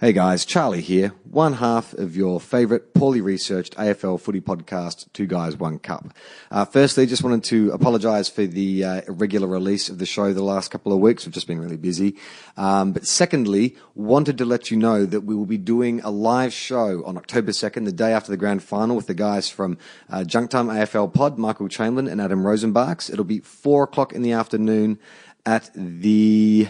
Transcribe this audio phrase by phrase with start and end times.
[0.00, 5.28] Hey guys, Charlie here, one half of your favourite poorly researched AFL footy podcast, Two
[5.28, 6.12] Guys, One Cup.
[6.50, 10.42] Uh, firstly, just wanted to apologise for the uh, irregular release of the show the
[10.42, 11.24] last couple of weeks.
[11.24, 12.16] We've just been really busy.
[12.56, 16.52] Um, but secondly, wanted to let you know that we will be doing a live
[16.52, 19.78] show on October 2nd, the day after the grand final, with the guys from
[20.10, 23.12] uh, AFL Pod, Michael Chamberlain and Adam Rozenbachs.
[23.12, 24.98] It'll be four o'clock in the afternoon
[25.46, 26.66] at the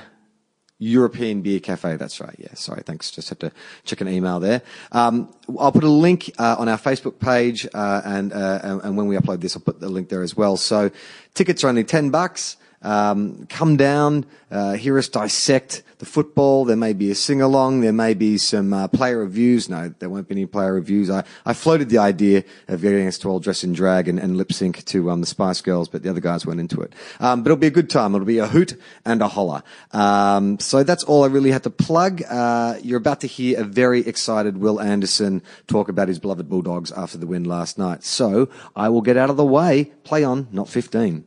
[0.79, 1.97] European Beer Cafe.
[1.97, 2.35] That's right.
[2.39, 2.55] Yeah.
[2.55, 2.83] Sorry.
[2.83, 3.11] Thanks.
[3.11, 3.53] Just had to
[3.85, 4.63] check an email there.
[4.93, 9.07] Um, I'll put a link uh, on our Facebook page, uh, and, uh, and when
[9.07, 10.57] we upload this, I'll put the link there as well.
[10.57, 10.91] So
[11.35, 12.57] tickets are only ten bucks.
[12.85, 16.65] Um, come down, uh, hear us dissect the football.
[16.65, 17.81] There may be a sing along.
[17.81, 19.69] There may be some uh, player reviews.
[19.69, 21.11] No, there won't be any player reviews.
[21.11, 24.37] I, I floated the idea of getting us to all dress in drag and, and
[24.37, 26.93] lip sync to um, the Spice Girls, but the other guys went into it.
[27.21, 28.15] Um, but it'll be a good time.
[28.15, 29.63] It'll be a hoot and a holler.
[29.93, 32.23] Um, so that's all I really had to plug.
[32.29, 36.93] Uh, you're about to hear a very excited Will Anderson talk about his beloved Bulldogs
[36.93, 38.05] after the win last night.
[38.05, 39.93] So I will get out of the way.
[40.05, 41.27] Play on, not 15.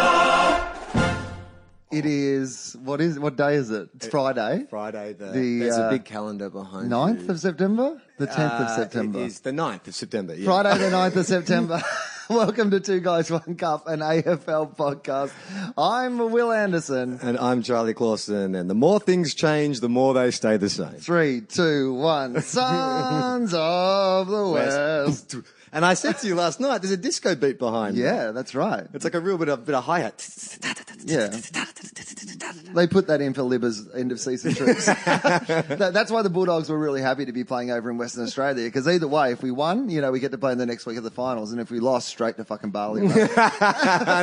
[1.91, 3.89] It is what is what day is it?
[3.95, 4.65] It's Friday.
[4.69, 7.31] Friday, the, The, there's uh, a big calendar behind 9th you.
[7.31, 8.01] of September?
[8.17, 9.19] The 10th of Uh, September.
[9.19, 10.33] It is the 9th of September.
[10.35, 10.45] Yeah.
[10.45, 11.81] Friday the 9th of September.
[12.29, 15.33] Welcome to Two Guys One Cup, an AFL podcast.
[15.77, 17.19] I'm Will Anderson.
[17.21, 20.93] And I'm Charlie Clausen, and the more things change, the more they stay the same.
[20.93, 22.41] Three, two, one.
[22.41, 25.35] Sons of the West.
[25.73, 27.95] And I said to you last night, there's a disco beat behind.
[27.97, 28.03] me.
[28.03, 28.87] Yeah, that's right.
[28.93, 30.17] It's like a real bit of bit of hi hat.
[31.05, 31.35] Yeah.
[32.73, 34.85] They put that in for Libba's end of season trips.
[35.05, 38.63] That- That's why the Bulldogs were really happy to be playing over in Western Australia
[38.65, 40.85] because either way, if we won, you know, we get to play in the next
[40.85, 43.01] week of the finals, and if we lost, straight to fucking Bali.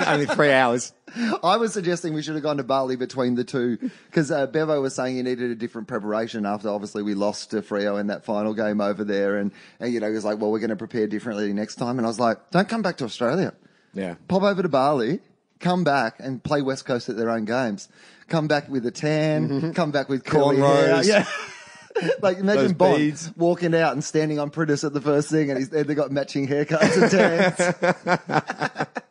[0.09, 0.93] Only three hours.
[1.43, 3.79] I was suggesting we should have gone to Bali between the two
[4.11, 7.63] because uh, Bevo was saying he needed a different preparation after obviously we lost to
[7.63, 10.51] Freo in that final game over there, and, and you know he was like, well,
[10.51, 13.05] we're going to prepare differently next time, and I was like, don't come back to
[13.05, 13.53] Australia.
[13.95, 14.15] Yeah.
[14.29, 15.21] Pop over to Bali,
[15.61, 17.89] come back and play West Coast at their own games.
[18.29, 21.03] Come back with a tan, come back with curly hair.
[21.03, 21.27] Yeah.
[22.23, 23.33] like imagine Those Bond beads.
[23.37, 26.47] walking out and standing on Pritis at the first thing, and he's, they've got matching
[26.47, 28.89] haircuts and tans.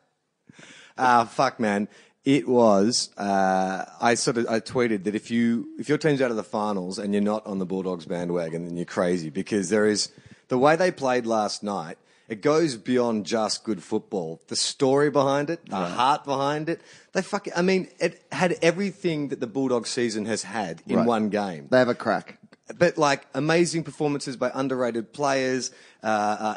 [0.99, 1.87] Ah, fuck, man.
[2.25, 3.09] It was.
[3.17, 6.43] Uh, I sort of I tweeted that if you if your team's out of the
[6.43, 10.09] finals and you're not on the Bulldogs bandwagon, then you're crazy because there is
[10.47, 11.97] the way they played last night.
[12.29, 14.41] It goes beyond just good football.
[14.47, 16.81] The story behind it, the heart behind it.
[17.13, 17.53] They fucking.
[17.55, 21.07] I mean, it had everything that the Bulldog season has had in Right.
[21.07, 21.67] one game.
[21.71, 22.37] they have a crack.
[22.77, 25.71] but like amazing performances by underrated players,
[26.03, 26.07] uh,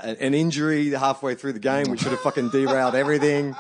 [0.05, 3.55] uh, an injury halfway through the game which should have fucking derailed everything.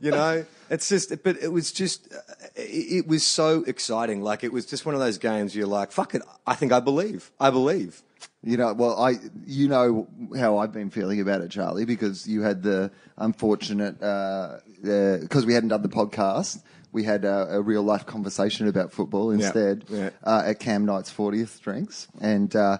[0.00, 2.18] You know, it's just, but it was just, uh,
[2.54, 4.22] it, it was so exciting.
[4.22, 6.78] Like it was just one of those games you're like, fuck it, I think I
[6.78, 8.02] believe, I believe.
[8.46, 10.06] You know, well, I, you know
[10.38, 15.70] how I've been feeling about it, Charlie, because you had the unfortunate, because we hadn't
[15.70, 16.62] done the podcast,
[16.92, 20.10] we had a, a real life conversation about football instead yeah.
[20.22, 22.06] Uh, at Cam Knight's 40th drinks.
[22.20, 22.78] And, uh,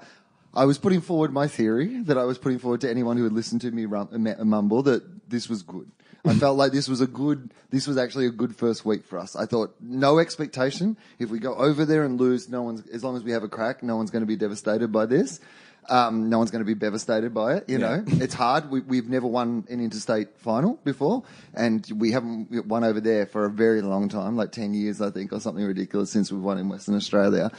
[0.55, 3.33] I was putting forward my theory that I was putting forward to anyone who had
[3.33, 4.09] listened to me rum,
[4.45, 5.91] mumble that this was good.
[6.27, 9.19] I felt like this was a good, this was actually a good first week for
[9.19, 9.37] us.
[9.37, 10.97] I thought no expectation.
[11.19, 13.49] If we go over there and lose, no one's, as long as we have a
[13.49, 15.41] crack, no one's going to be devastated by this.
[15.89, 17.69] Um, no one's going to be devastated by it.
[17.69, 18.71] You know, it's hard.
[18.73, 21.23] We, we've never won an interstate final before,
[21.55, 25.11] and we haven't won over there for a very long time, like 10 years, I
[25.11, 27.51] think, or something ridiculous since we've won in Western Australia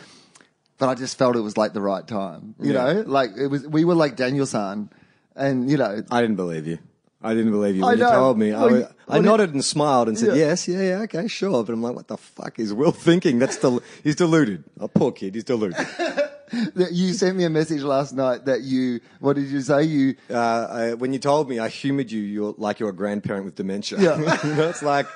[0.80, 2.54] but I just felt it was like the right time.
[2.62, 2.94] You Yeah.
[2.94, 3.66] know, like it was.
[3.68, 4.92] We were like Daniel San,
[5.36, 6.78] and you know, I didn't believe you.
[7.22, 8.52] I didn't believe you when you told me.
[8.54, 10.48] I, was- I nodded and smiled and said, Yeah.
[10.50, 11.64] yes, yeah, yeah, okay, sure.
[11.64, 13.40] But I'm like, what the fuck is Will thinking?
[13.40, 14.64] That's del- he's deluded.
[14.80, 15.78] Oh, poor kid, he's deluded.
[16.92, 19.00] you sent me a message last night that you.
[19.20, 19.84] What did you say?
[19.84, 20.16] You.
[20.30, 22.22] uh, I, when you told me, I humoured you.
[22.22, 24.00] You're like you're a grandparent with dementia.
[24.00, 24.18] Yeah.
[24.46, 25.08] you know, it's like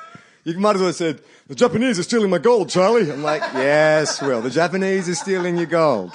[0.43, 3.11] you might as well have said the Japanese are stealing my gold, Charlie.
[3.11, 6.11] I'm like, yes, Will, the Japanese are stealing your gold.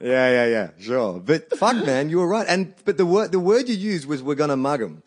[0.00, 1.20] Yeah, yeah, yeah, sure.
[1.20, 2.46] But fuck, man, you were right.
[2.48, 5.02] And but the word the word you used was we're gonna mug them,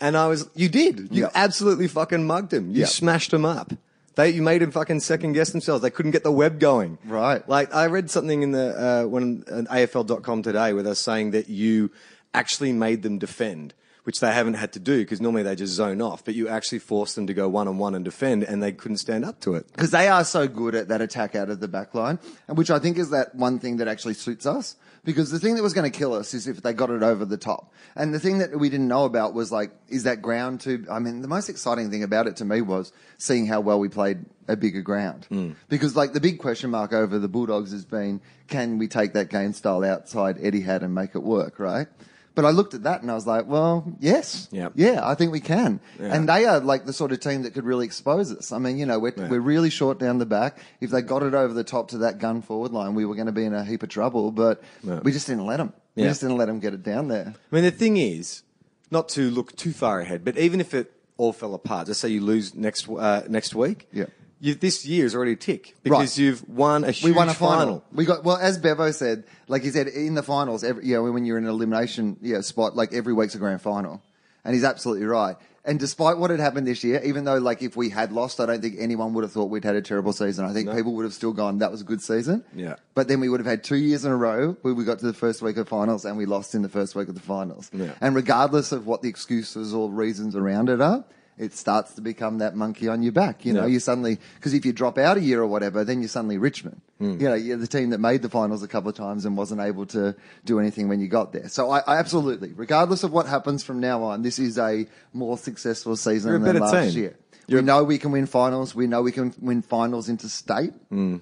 [0.00, 1.08] and I was you did.
[1.10, 1.30] You Yeah.
[1.34, 2.70] absolutely fucking mugged him.
[2.70, 2.86] You Yeah.
[2.86, 3.72] smashed him up.
[4.16, 5.82] They you made them fucking second guess themselves.
[5.82, 6.98] They couldn't get the web going.
[7.06, 7.48] Right.
[7.48, 11.48] Like I read something in the uh, when uh, AFL.com today where they're saying that
[11.48, 11.90] you
[12.34, 13.72] actually made them defend,
[14.10, 16.24] which they haven't had to do because normally they just zone off.
[16.24, 18.96] But you actually force them to go one on one and defend, and they couldn't
[18.96, 19.70] stand up to it.
[19.70, 22.18] because they are so good at that attack out of the back line,
[22.48, 24.74] and which I think is that one thing that actually suits us.
[25.04, 27.24] Because the thing that was going to kill us is if they got it over
[27.24, 27.72] the top.
[27.94, 30.84] And the thing that we didn't know about was like, is that ground too?
[30.90, 33.88] I mean, the most exciting thing about it to me was seeing how well we
[33.88, 35.26] played a bigger ground.
[35.26, 35.52] Hmm.
[35.68, 39.30] Because like the big question mark over the Bulldogs has been, can we take that
[39.30, 41.86] game style outside Etihad and make it work, right?
[42.34, 44.48] But I looked at that and I was like, well, yes.
[44.52, 44.72] Yep.
[44.76, 45.80] Yeah, I think we can.
[45.98, 46.14] Yeah.
[46.14, 48.52] And they are like the sort of team that could really expose us.
[48.52, 49.28] I mean, you know, we're, Yeah.
[49.28, 50.58] we're really short down the back.
[50.80, 53.26] If they got it over the top to that gun forward line, we were going
[53.26, 55.00] to be in a heap of trouble, but Yeah.
[55.00, 55.72] we just didn't let them.
[55.96, 57.34] We just didn't let them get it down there.
[57.52, 58.42] I mean, the thing is,
[58.90, 62.08] not to look too far ahead, but even if it all fell apart, just say
[62.08, 64.06] you lose next uh, next week, Yeah.
[64.40, 66.18] You, this year is already a tick because Right.
[66.18, 67.84] you've won a huge We won a final.
[67.92, 70.64] We got well, as Bevo said, like he said in the finals.
[70.64, 73.60] Every, you know, when you're in an elimination yeah, spot, like every week's a grand
[73.60, 74.00] final,
[74.44, 75.36] and he's absolutely right.
[75.62, 78.46] And despite what had happened this year, even though like if we had lost, I
[78.46, 80.46] don't think anyone would have thought we'd had a terrible season.
[80.46, 80.74] I think No.
[80.74, 82.76] people would have still gone, "That was a good season." Yeah.
[82.94, 85.06] But then we would have had two years in a row where we got to
[85.06, 87.70] the first week of finals and we lost in the first week of the finals.
[87.74, 87.90] Yeah.
[88.00, 91.04] And regardless of what the excuses or reasons around it are,
[91.40, 93.44] it starts to become that monkey on your back.
[93.46, 93.72] You know, Yeah.
[93.74, 96.80] you suddenly because if you drop out a year or whatever, then you're suddenly Richmond.
[96.98, 97.12] Hmm.
[97.20, 99.60] You know, you're the team that made the finals a couple of times and wasn't
[99.62, 100.14] able to
[100.44, 101.48] do anything when you got there.
[101.48, 105.38] So I, I absolutely, regardless of what happens from now on, this is a more
[105.38, 107.02] successful season You're than last team.
[107.02, 107.16] year.
[107.48, 108.74] You're- we know we can win finals.
[108.74, 110.72] We know we can win finals interstate.
[110.90, 111.16] Hmm.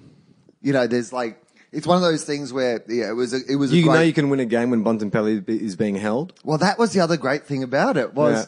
[0.61, 3.55] You know, there's like it's one of those things where yeah, it was a, it
[3.55, 6.33] was a You great, know you can win a game when Bontempelli is being held.
[6.43, 8.47] well, that was the other great thing about it was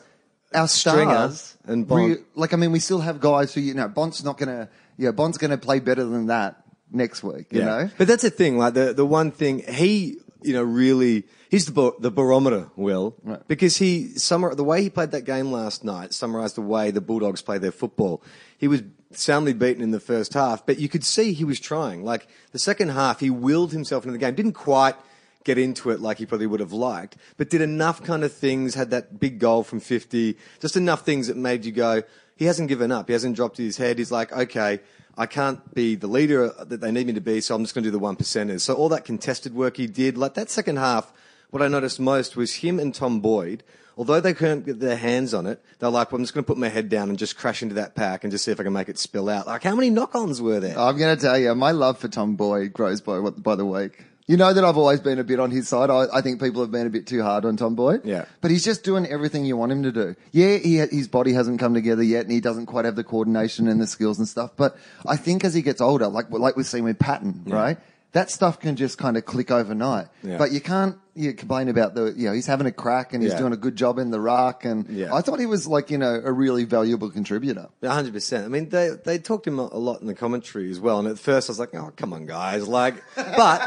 [0.53, 2.09] our stars and Bont.
[2.17, 5.11] re- like I mean, we still have guys who you know Bont's not gonna yeah
[5.11, 7.47] Bont's gonna play better than that next week.
[7.51, 11.23] You know, But that's the thing, like the, the one thing he, you know, really,
[11.49, 13.39] he's the, bar- the barometer, Will, Right.
[13.47, 16.99] because he, summar, the way he played that game last night summarized the way the
[16.99, 18.21] Bulldogs play their football.
[18.57, 18.83] He was
[19.13, 22.03] soundly beaten in the first half, but you could see he was trying.
[22.03, 24.95] Like the second half, he willed himself into the game, didn't quite
[25.43, 28.75] get into it like he probably would have liked, but did enough kind of things,
[28.75, 32.03] had that big goal from 50, just enough things that made you go,
[32.35, 33.07] he hasn't given up.
[33.07, 33.99] He hasn't dropped his head.
[33.99, 34.79] He's like, okay,
[35.17, 37.83] I can't be the leader that they need me to be, so I'm just going
[37.83, 38.61] to do the one percenters.
[38.61, 41.13] So all that contested work he did, like that second half,
[41.51, 43.63] what I noticed most was him and Tom Boyd.
[43.97, 46.47] Although they couldn't get their hands on it, they're like, well, I'm just going to
[46.47, 48.63] put my head down and just crash into that pack and just see if I
[48.63, 49.47] can make it spill out.
[49.47, 50.79] Like, how many knock-ons were there?
[50.79, 53.65] I'm going to tell you, my love for Tom Boyd grows by what by the
[53.65, 54.05] week.
[54.31, 55.89] You know that I've always been a bit on his side.
[55.89, 58.05] I, I think people have been a bit too hard on Tom Boyd.
[58.05, 58.23] Yeah.
[58.39, 60.15] But he's just doing everything you want him to do.
[60.31, 63.67] Yeah, he, his body hasn't come together yet, and he doesn't quite have the coordination
[63.67, 64.51] and the skills and stuff.
[64.55, 67.77] But I think as he gets older, like like we've seen with Patton, right?
[68.13, 70.07] That stuff can just kind of click overnight.
[70.21, 70.37] Yeah.
[70.37, 73.31] But you can't you complain about the you know he's having a crack and he's
[73.33, 73.37] Yeah.
[73.39, 75.13] doing a good job in the ruck, and Yeah.
[75.13, 77.69] I thought he was like you know a really valuable contributor.
[77.83, 78.45] hundred percent.
[78.45, 80.99] I mean, they they talked him a lot in the commentary as well.
[80.99, 83.61] And at first, I was like, "Oh, come on, guys!" Like, but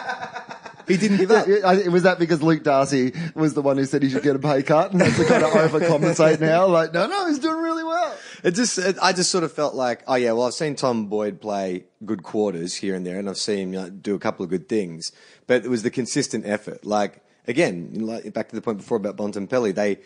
[0.89, 1.47] he didn't give up.
[1.47, 4.37] Yeah, I- Was that because Luke Darcy was the one who said he should get
[4.37, 6.67] a pay cut and has to kind of overcompensate now?
[6.67, 8.17] Like, no, no, he's doing really well.
[8.43, 11.07] It just, it, I just sort of felt like, oh yeah, well, I've seen Tom
[11.07, 14.19] Boyd play good quarters here and there, and I've seen him you know, do a
[14.19, 15.13] couple of good things,
[15.47, 16.85] but it was the consistent effort.
[16.85, 19.99] Like again, like, back to the point before about Bontempelli, they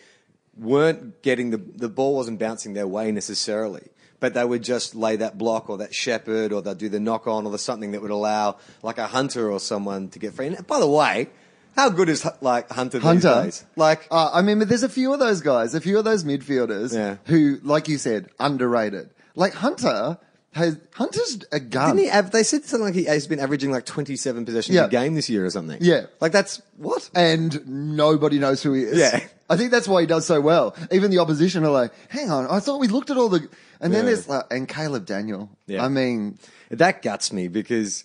[0.57, 3.87] weren't getting the the ball wasn't bouncing their way necessarily.
[4.19, 7.25] But they would just lay that block or that shepherd or they'd do the knock
[7.27, 10.47] on or the something that would allow like a hunter or someone to get free.
[10.47, 11.29] And by the way,
[11.75, 13.65] how good is like Hunter, Hunter, these days?
[13.77, 16.25] Like uh, I mean, but there's a few of those guys, a few of those
[16.25, 17.17] midfielders Yeah.
[17.25, 19.09] who, like you said, underrated.
[19.35, 20.17] Like Hunter
[20.53, 21.95] has Hunter's a gun.
[21.95, 22.17] Didn't he?
[22.17, 24.85] Av- they said something like he, he's been averaging like twenty-seven possessions Yeah.
[24.85, 25.77] a game this year or something.
[25.81, 26.07] Yeah.
[26.21, 27.09] like that's what?
[27.13, 28.97] and nobody knows who he is.
[28.97, 29.19] Yeah.
[29.49, 30.75] I think that's why he does so well.
[30.91, 33.47] Even the opposition are like, hang on, I thought we looked at all the,
[33.81, 34.11] and then Yeah.
[34.11, 35.49] there's like, and Caleb Daniel.
[35.67, 35.83] Yeah.
[35.83, 36.37] I mean,
[36.69, 38.03] That guts me because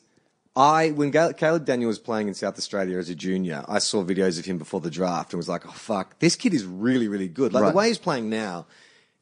[0.56, 4.04] I, when Gal- Caleb Daniel was playing in South Australia as a junior, I saw
[4.04, 7.08] videos of him before the draft and was like, oh fuck, this kid is really,
[7.08, 7.52] really good.
[7.52, 7.70] Like Right.
[7.72, 8.66] the way he's playing now,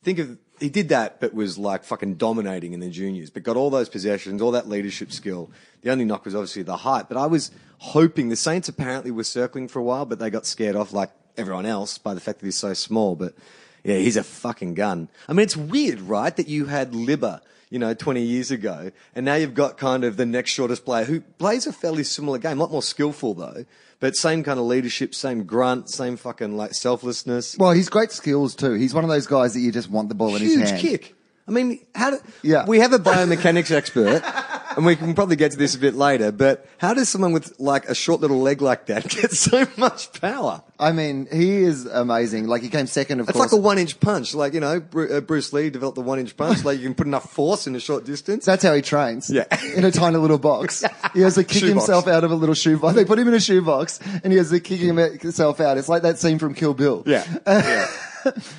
[0.04, 3.56] think of, he did that, but was like fucking dominating in the juniors, but got
[3.56, 5.50] all those possessions, all that leadership skill.
[5.82, 9.24] The only knock was obviously the height, but I was hoping the Saints apparently were
[9.24, 12.38] circling for a while, but they got scared off like everyone else by the fact
[12.38, 13.16] that he's so small.
[13.16, 13.34] But
[13.82, 15.08] yeah, he's a fucking gun.
[15.28, 16.34] I mean, it's weird, right?
[16.36, 17.40] That you had Libba,
[17.72, 21.04] you know, 20 years ago, and now you've got kind of the next shortest player
[21.04, 23.64] who plays a fairly similar game, a lot more skillful though,
[23.98, 27.56] but same kind of leadership, same grunt, same fucking like selflessness.
[27.58, 28.74] well, he's great skills too.
[28.74, 30.80] He's one of those guys that you just want the ball in his Huge hand.
[30.82, 31.14] kick.
[31.48, 32.66] I mean, how do, Yeah.
[32.66, 34.22] we have a biomechanics expert,
[34.76, 37.58] and we can probably get to this a bit later, but how does someone with
[37.58, 40.62] like a short little leg like that get so much power?
[40.78, 42.46] I mean, he is amazing.
[42.48, 43.52] Like he came second, of It's course.
[43.52, 44.34] like a one inch punch.
[44.34, 46.64] Like, you know, uh, Bruce Lee developed the one inch punch.
[46.64, 48.44] Like, you can put enough force in a short distance.
[48.44, 49.30] That's how he trains.
[49.30, 49.44] Yeah.
[49.76, 50.84] In a tiny little box.
[51.14, 51.86] He has to kick Shoebox.
[51.86, 52.94] himself out of a little shoebox.
[52.96, 55.78] They put him in a shoebox and he has to kick himself out.
[55.78, 57.02] It's like that scene from Kill Bill.
[57.06, 57.24] yeah.
[57.46, 57.86] yeah.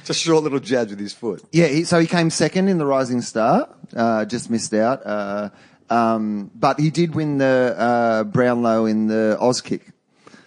[0.03, 1.41] Just short little jabs with his foot.
[1.53, 5.05] Yeah, he, so he came second in the Rising Star, uh, just missed out.
[5.05, 5.49] Uh,
[5.89, 9.91] um, but he did win the uh, Brownlow in the Oz kick,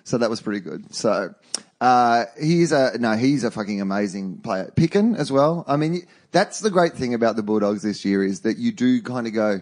[0.05, 0.95] so that was pretty good.
[0.95, 1.35] So
[1.81, 4.73] uh, he's a no, he's a fucking amazing player.
[4.75, 5.65] Picken as well.
[5.67, 9.03] I mean, that's the great thing about the Bulldogs this year is that you do
[9.03, 9.61] kind of go.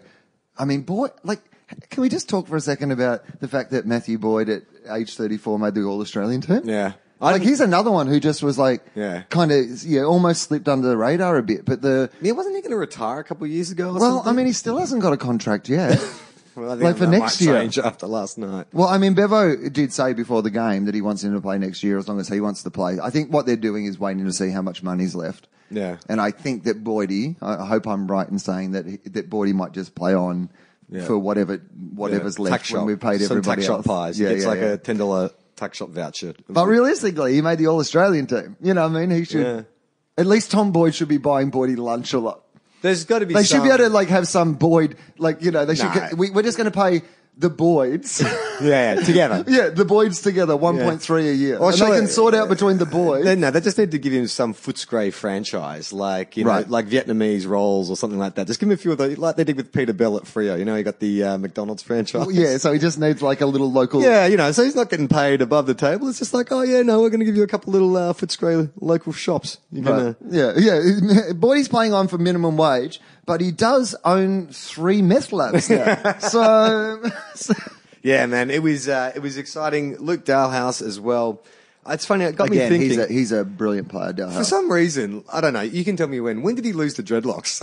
[0.57, 1.43] I mean, boy, like,
[1.90, 5.16] can we just talk for a second about the fact that Matthew Boyd at age
[5.16, 6.62] thirty-four made the All Australian team?
[6.64, 6.93] Yeah.
[7.21, 9.23] Like he's another one who just was like, Yeah.
[9.30, 11.64] kind of, yeah, almost slipped under the radar a bit.
[11.64, 13.90] But the Yeah, wasn't he going to retire a couple of years ago?
[13.90, 14.28] Or well, something?
[14.33, 15.99] I mean, he still hasn't got a contract yet.
[16.56, 17.61] Well, I think like for that next might year.
[17.62, 18.68] change after last night.
[18.73, 21.59] well, I mean, Bevo did say before the game that he wants him to play
[21.59, 23.00] next year as long as he wants to play.
[23.02, 25.49] I think what they're doing is waiting to see how much money's left.
[25.68, 25.97] Yeah.
[26.09, 29.28] And I think that Boydie, I I hope I'm right in saying that he, that
[29.28, 30.49] Boydie might just play on
[30.88, 31.04] Yeah.
[31.04, 31.56] for whatever
[31.92, 32.87] whatever's left tax when shop.
[32.87, 33.87] we've paid Some everybody tax shop else.
[33.88, 34.21] pies.
[34.21, 34.66] Yeah, it's yeah, like yeah.
[34.75, 36.34] a ten dollar tax shop voucher.
[36.49, 38.56] But realistically, he made the All Australian team.
[38.61, 39.11] You know what I mean?
[39.11, 39.46] He should.
[39.46, 39.62] Yeah.
[40.16, 42.42] At least Tom Boyd should be buying Boydie lunch a lot.
[42.82, 43.34] there's got to be.
[43.34, 45.87] They should be able to like have some Boyd, like you know, they should.
[45.87, 45.94] No.
[45.94, 47.02] Get, we, we're just going to pay
[47.36, 48.22] the Boyds.
[48.60, 49.44] Yeah, yeah, together.
[49.48, 52.48] yeah, the Boyds together, one point three a year, Or and they can sort out
[52.48, 53.24] between the boys.
[53.24, 56.86] They, no, they just need to give him some Footscray franchise, like you know, like
[56.86, 58.46] Vietnamese rolls or something like that.
[58.46, 60.56] Just give him a few of the, like they did with Peter Bell at Freo.
[60.56, 62.28] You know, he got the uh, McDonald's franchise.
[62.32, 64.02] yeah, so he just needs like a little local.
[64.02, 66.08] Yeah, you know, so he's not getting paid above the table.
[66.08, 68.12] It's just like, oh yeah, no, we're going to give you a couple little uh,
[68.12, 69.58] Footscray local shops.
[69.72, 70.78] You're gonna, Yeah, yeah.
[71.32, 76.19] Boydie's playing on for minimum wage, but he does own three meth labs now.
[76.19, 77.02] so,
[77.35, 77.54] so-
[78.02, 79.97] yeah, man, it was uh, it was exciting.
[79.99, 81.43] Luke Dahlhaus as well.
[81.87, 82.25] It's funny.
[82.25, 82.90] It got again, me thinking.
[82.90, 84.12] he's a he's a brilliant player.
[84.12, 84.38] Dahlhaus.
[84.38, 85.61] for some reason, I don't know.
[85.61, 86.43] You can tell me when.
[86.43, 87.61] When did he lose the dreadlocks?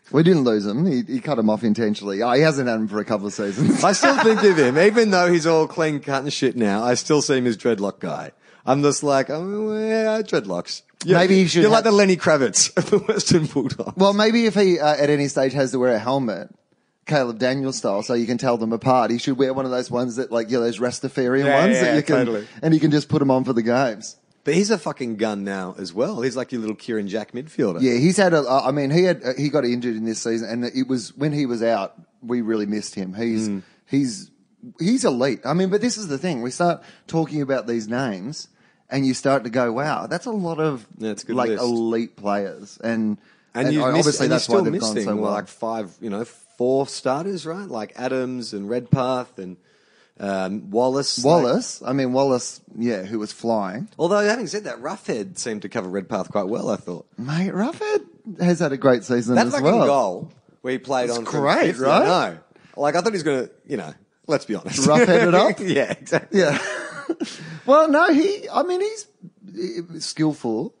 [0.12, 0.84] we didn't lose him.
[0.84, 2.22] He, he cut him off intentionally.
[2.22, 3.84] Oh, he hasn't had him for a couple of seasons.
[3.84, 6.82] I still think of him, even though he's all clean cut and shit now.
[6.82, 8.32] I still see him as dreadlock guy.
[8.64, 10.82] I'm just like, oh, yeah, dreadlocks.
[11.04, 13.94] Maybe he should You're like the Lenny Kravitz of the Western Bulldog.
[13.96, 16.48] Well, maybe if he uh, at any stage has to wear a helmet,
[17.04, 19.90] Caleb Daniels style, so you can tell them apart, he should wear one of those
[19.90, 22.48] ones that like you know, those Rastafarian Yeah, ones yeah, that you can, totally.
[22.62, 24.16] and you can just put them on for the games.
[24.42, 26.22] But he's a fucking gun now as well.
[26.22, 27.80] He's like your little Kieran Jack midfielder.
[27.82, 28.38] Yeah, he's had a.
[28.40, 31.14] uh, I mean, he had uh, he got injured in this season, and it was
[31.16, 33.12] when he was out, we really missed him.
[33.12, 33.62] He's Mm.
[33.86, 34.30] he's
[34.80, 35.40] he's elite.
[35.44, 38.46] I mean, but this is the thing: we start talking about these names,
[38.90, 41.48] and you start to go, "Wow, that's a lot of Yeah, it's a good like
[41.50, 41.62] list.
[41.62, 43.18] elite players." And
[43.54, 45.32] And, you obviously missed, and that's you're why still they've gone missing so well.
[45.32, 47.68] like five, you know, four starters, right?
[47.68, 49.56] Like Adams and Redpath and
[50.20, 51.18] um, Wallace.
[51.24, 53.88] Like- Wallace, I mean Wallace, yeah, who was flying.
[53.98, 56.70] although having said that, Roughead seemed to cover Redpath quite well.
[56.70, 59.86] I thought Mate, Roughead has had a great season that as fucking well.
[59.86, 62.02] goal where he played on from great, 50, right?
[62.02, 62.38] I know.
[62.76, 63.92] Like I thought he was going to, you know.
[64.28, 64.84] Let's be honest.
[64.88, 65.56] Rough-headed up?
[65.60, 66.40] yeah, exactly.
[66.40, 66.58] Yeah.
[67.66, 68.48] well, no, he.
[68.48, 69.06] I mean, he's
[70.04, 70.74] skillful,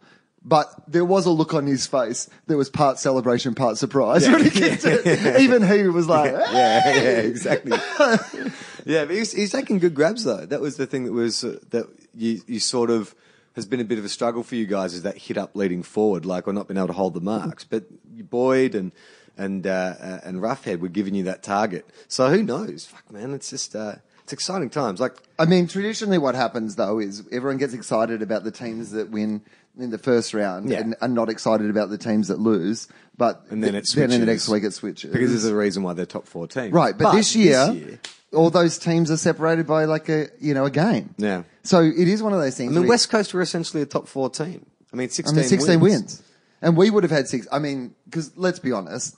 [0.46, 2.30] but there was a look on his face.
[2.46, 5.40] There was part celebration, part surprise when he kicked it.
[5.40, 7.72] Even he was like, yeah, yeah, exactly.
[8.84, 10.46] yeah, but he's, he's taking good grabs though.
[10.46, 13.14] That was the thing that was uh, that you you sort of
[13.56, 15.82] has been a bit of a struggle for you guys is that hit up leading
[15.82, 17.64] forward, like or not being able to hold the marks.
[17.64, 17.84] But
[18.30, 18.92] Boyd and
[19.36, 21.86] and uh, and Roughead were giving you that target.
[22.06, 22.86] So who knows?
[22.86, 24.98] Fuck, man, it's just uh, it's exciting times.
[24.98, 29.08] Like I mean, traditionally, what happens though is everyone gets excited about the teams that
[29.08, 29.40] win
[29.78, 30.80] in the first round, Yeah.
[30.80, 32.88] and are not excited about the teams that lose.
[33.16, 34.26] But And then it then in the switches.
[34.26, 36.72] next week it switches because there's a reason why they're top four teams.
[36.72, 37.98] Right, but, this, year,
[38.32, 41.14] all those teams are separated by like a you know a game.
[41.18, 41.44] Yeah.
[41.62, 42.72] So it is one of those things.
[42.72, 44.66] I mean, where- West Coast were essentially a top four team.
[44.92, 45.80] I mean, I mean, 16 wins.
[45.80, 46.22] wins.
[46.62, 47.46] And we would have had six.
[47.52, 49.14] I mean, because let's be honest,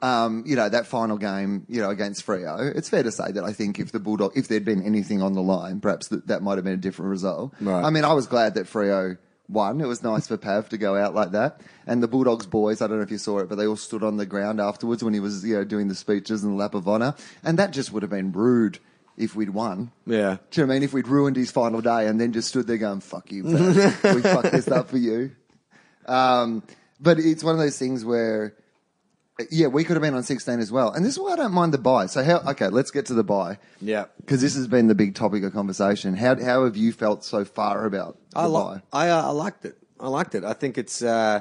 [0.00, 3.44] um, you know, that final game, you know, against Freo, it's fair to say that
[3.44, 6.42] I think if the Bulldog, if there'd been anything on the line, perhaps that, that
[6.42, 7.52] might have been a different result.
[7.60, 7.84] Right.
[7.84, 9.18] I mean, I was glad that Freo
[9.48, 9.80] won.
[9.80, 11.60] It was nice for Pav to go out like that.
[11.86, 14.02] And the Bulldogs boys, I don't know if you saw it, but they all stood
[14.02, 16.74] on the ground afterwards when he was, you know, doing the speeches and the lap
[16.74, 17.14] of honour.
[17.44, 18.78] And that just would have been rude
[19.16, 19.92] if we'd won.
[20.06, 20.38] Yeah.
[20.50, 20.82] Do you know what I mean?
[20.84, 24.22] If we'd ruined his final day and then just stood there going, fuck you, we
[24.22, 25.32] fucked this up for you.
[26.06, 26.62] Um,
[27.00, 28.54] but it's one of those things where,
[29.50, 30.92] yeah, we could have been on 16 as well.
[30.92, 32.06] And this is why I don't mind the bye.
[32.06, 33.58] So how, okay, let's get to the bye.
[33.80, 34.06] Yeah.
[34.20, 36.14] Because this has been the big topic of conversation.
[36.14, 38.48] How, how have you felt so far about the I, bye?
[38.74, 39.76] li- I, uh, I liked it.
[39.98, 40.44] I liked it.
[40.44, 41.40] I think it's, uh,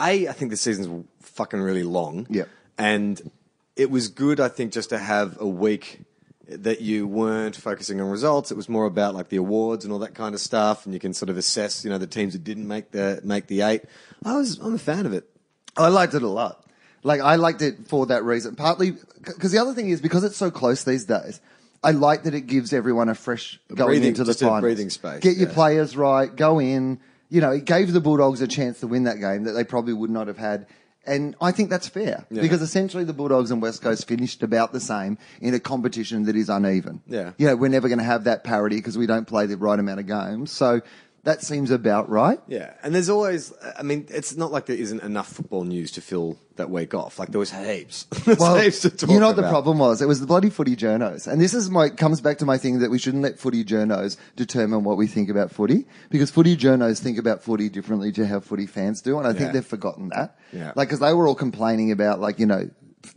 [0.00, 2.26] A, I think the season's fucking really long.
[2.30, 2.44] Yeah.
[2.78, 3.30] And
[3.76, 6.00] it was good, I think, just to have a week
[6.48, 8.50] that you weren't focusing on results.
[8.50, 11.00] It was more about like the awards and all that kind of stuff, and you
[11.00, 13.82] can sort of assess, you know, the teams that didn't make the make the eight.
[14.24, 15.28] I was, I'm a fan of it.
[15.76, 16.64] I liked it a lot.
[17.06, 18.56] Like I liked it for that reason.
[18.56, 21.40] Partly because the other thing is because it's so close these days.
[21.84, 24.60] I like that it gives everyone a fresh going breathing- into the finals.
[24.62, 26.34] breathing space, Get your players right.
[26.34, 26.98] Go in.
[27.28, 29.92] You know, it gave the Bulldogs a chance to win that game that they probably
[29.92, 30.66] would not have had.
[31.08, 32.42] And I think that's fair Yeah.
[32.42, 36.34] because essentially the Bulldogs and West Coast finished about the same in a competition that
[36.34, 37.00] is uneven.
[37.06, 37.32] Yeah.
[37.38, 39.78] You know, we're never going to have that parity because we don't play the right
[39.78, 40.50] amount of games.
[40.50, 40.80] So
[41.26, 42.38] that seems about right.
[42.48, 46.00] Yeah, and there's always, I mean, it's not like there isn't enough football news to
[46.00, 47.18] fill that week off.
[47.18, 48.04] Like there was heaps.
[48.24, 50.00] There's Well, heaps to talk you know what the problem was?
[50.00, 51.26] It was the bloody footy journos.
[51.30, 54.16] And this is my, comes back to my thing that we shouldn't let footy journos
[54.36, 55.84] determine what we think about footy.
[56.08, 59.18] Because footy journos think about footy differently to how footy fans do.
[59.18, 59.38] And I Yeah.
[59.38, 60.38] think they've forgotten that.
[60.52, 60.72] Yeah.
[60.76, 62.70] Like, cause they were all complaining about like, you know,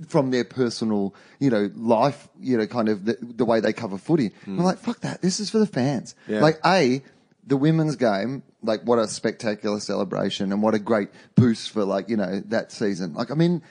[0.10, 3.98] from their personal, you know, life, you know, kind of the, the way they cover
[3.98, 4.32] footy.
[4.46, 4.58] Mm.
[4.60, 5.22] I'm like, fuck that.
[5.22, 6.13] This is for the fans.
[6.28, 6.42] Yeah.
[6.42, 7.01] Like, A,
[7.50, 12.08] the women's game, like what a spectacular celebration and what a great boost for like,
[12.10, 13.13] you know, that season.
[13.13, 13.62] Like, I mean,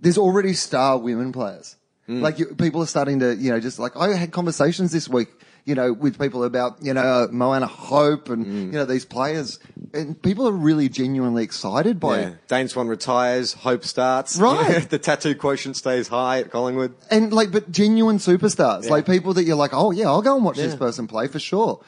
[0.00, 1.76] there's already star women players.
[2.06, 2.20] Hmm.
[2.20, 5.28] Like you, people are starting to, you know, just like I had conversations this week,
[5.64, 8.66] you know, with people about, you know, Moana Hope and Hmm.
[8.72, 9.58] you know these players,
[9.94, 12.26] and people are really genuinely excited by Yeah.
[12.28, 12.48] it.
[12.48, 14.36] Dane Swan retires, Hope starts.
[14.40, 14.86] Right.
[14.94, 16.92] the tattoo quotient stays high at Collingwood.
[17.10, 18.90] And like, but genuine superstars, Yeah.
[18.90, 21.38] like people that you're like, oh yeah, I'll go and watch this person play for
[21.38, 21.80] sure.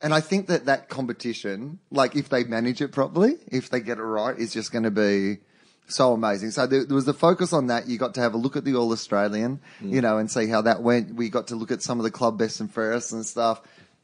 [0.00, 3.98] And I think that that competition, like if they manage it properly, if they get
[3.98, 5.38] it right, is just going to be
[5.88, 6.50] so amazing.
[6.52, 7.88] So there, there was the focus on that.
[7.88, 9.92] You got to have a look at the All Australian, Mm.
[9.92, 11.14] you know, and see how that went.
[11.14, 13.60] We got to look at some of the club best and fairest and stuff,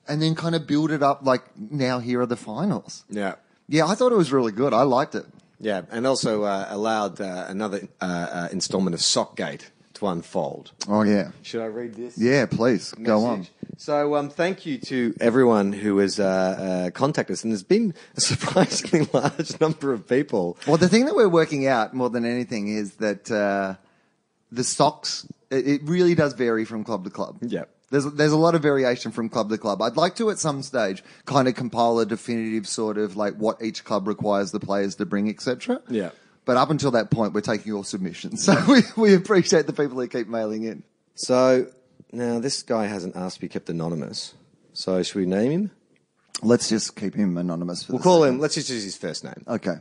[0.08, 1.20] and then kind of build it up.
[1.22, 3.04] Like now, here are the finals.
[3.08, 3.34] Yeah.
[3.68, 4.74] Yeah, I thought it was really good.
[4.74, 5.26] I liked it.
[5.60, 10.72] Yeah, and also uh, allowed uh, another uh, uh, installment of Sockgate to unfold.
[10.88, 12.18] Oh yeah, Should I read this?
[12.18, 12.46] yeah.
[12.46, 13.46] Please go on.
[13.76, 16.24] So, um, thank you to everyone who has uh,
[16.86, 20.56] uh, contacted us, and there's been a surprisingly large number of people.
[20.66, 23.74] Well, the thing that we're working out more than anything is that uh,
[24.52, 25.26] the socks.
[25.50, 27.38] It, it really does vary from club to club.
[27.42, 27.70] Yep.
[27.90, 29.80] There's there's a lot of variation from club to club.
[29.82, 33.62] I'd like to at some stage kind of compile a definitive sort of like what
[33.62, 35.80] each club requires the players to bring, etc.
[35.88, 36.10] Yeah.
[36.44, 38.44] But up until that point, we're taking all submissions.
[38.44, 40.82] So we, we appreciate the people who keep mailing in.
[41.14, 41.68] So
[42.12, 44.34] now this guy hasn't asked to be kept anonymous.
[44.72, 45.70] So should we name him?
[46.42, 47.84] Let's just keep him anonymous.
[47.84, 48.34] For We'll call second.
[48.36, 48.40] him.
[48.40, 49.76] Let's just use his first name, Okay.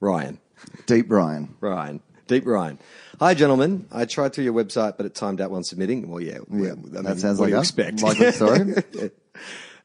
[0.00, 0.38] Ryan.
[0.86, 1.54] Deep Ryan.
[1.60, 2.00] Ryan.
[2.28, 2.78] Deep Ryan.
[3.20, 3.86] Hi, gentlemen.
[3.90, 6.08] I tried through your website, but it timed out when submitting.
[6.08, 6.38] Well, yeah.
[6.52, 8.34] Yeah, I that sounds what like do you a expect?
[8.36, 9.10] story.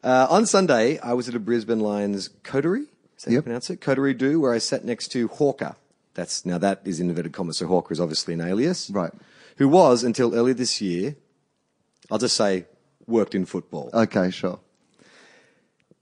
[0.04, 2.86] Uh, on Sunday, I was at a Brisbane Lions coterie.
[3.22, 3.44] Is that how you Yep.
[3.44, 3.82] pronounce it?
[3.82, 5.76] Coterie do, where I sat next to Hawker.
[6.16, 7.58] That's now that is inverted commas.
[7.58, 9.12] So Hawker is obviously an alias, Right.
[9.58, 11.18] Who was until earlier this year.
[12.10, 12.66] I'll just say
[13.06, 13.92] worked in football.
[13.94, 14.60] Okay, sure.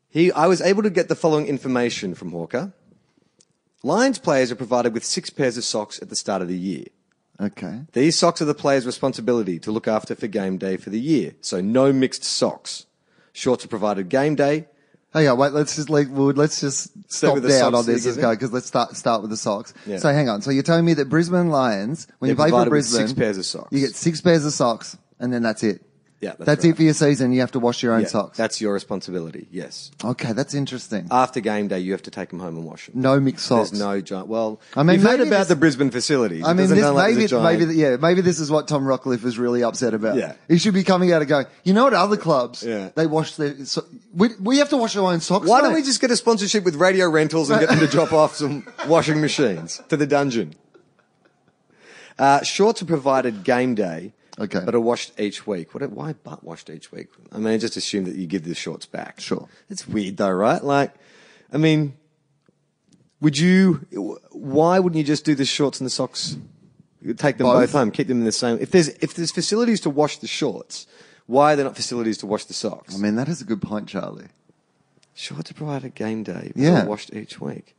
[0.09, 2.71] He, I was able to get the following information from Hawker.
[3.83, 6.85] Lions players are provided with six pairs of socks at the start of the year.
[7.39, 7.81] Okay.
[7.91, 11.33] These socks are the player's responsibility to look after for game day for the year.
[11.41, 12.85] So no mixed socks.
[13.33, 14.67] Shorts are provided game day.
[15.13, 15.53] Oh, hang on, wait.
[15.53, 18.21] Let's just like, let's just stop with the down socks on this that as you
[18.21, 19.73] go give because let's start start with the socks.
[19.87, 19.97] Yeah.
[19.97, 20.41] So hang on.
[20.41, 23.17] So you're telling me that Brisbane Lions, when you play for provided with Brisbane, six
[23.17, 23.69] pairs of socks.
[23.71, 25.81] you get six pairs of socks, and then that's it.
[26.21, 26.71] Yeah, that's that's right.
[26.71, 27.31] it for your season.
[27.31, 28.37] You have to wash your own Yeah, socks.
[28.37, 29.47] That's your responsibility.
[29.51, 29.89] Yes.
[30.03, 31.07] okay, that's interesting.
[31.11, 32.99] After game day, you have to take them home and wash them.
[33.01, 33.69] no mixed socks.
[33.69, 34.27] There's no giant.
[34.27, 36.43] Well, I mean, you've heard maybe about this- the Brisbane facilities.
[36.43, 38.39] I It mean, doesn't this, sound like maybe, there's a giant- maybe, yeah, maybe this
[38.41, 40.17] is what Tom Rockliff is really upset about.
[40.17, 40.33] Yeah.
[40.49, 41.45] he should be coming out and going.
[41.63, 41.93] You know what?
[41.93, 42.89] Other clubs, Yeah.
[42.95, 43.63] they wash their.
[43.63, 45.47] So, we, we have to wash our own socks.
[45.47, 45.79] Why don't mate.
[45.79, 48.67] we just get a sponsorship with Radio Rentals and get them to drop off some
[48.89, 50.53] washing machines to the dungeon?
[52.17, 54.61] Uh, shorts are provided game day, Okay.
[54.65, 55.73] but are washed each week.
[55.73, 55.89] What?
[55.91, 57.07] Why butt washed each week?
[57.31, 59.19] I mean, just assume that you give the shorts back.
[59.19, 59.47] Sure.
[59.69, 60.63] It's weird though, right?
[60.63, 60.93] Like,
[61.51, 61.93] I mean,
[63.21, 63.85] would you?
[64.31, 66.37] Why wouldn't you just do the shorts and the socks?
[67.01, 67.71] You take them both, Both?
[67.71, 68.57] home, keep them in the same.
[68.59, 70.85] If there's if there's facilities to wash the shorts,
[71.27, 72.95] why are there not facilities to wash the socks?
[72.95, 74.27] I mean, that is a good point, Charlie.
[75.13, 76.85] Shorts are provided game day, but Yeah.
[76.85, 77.75] washed each week.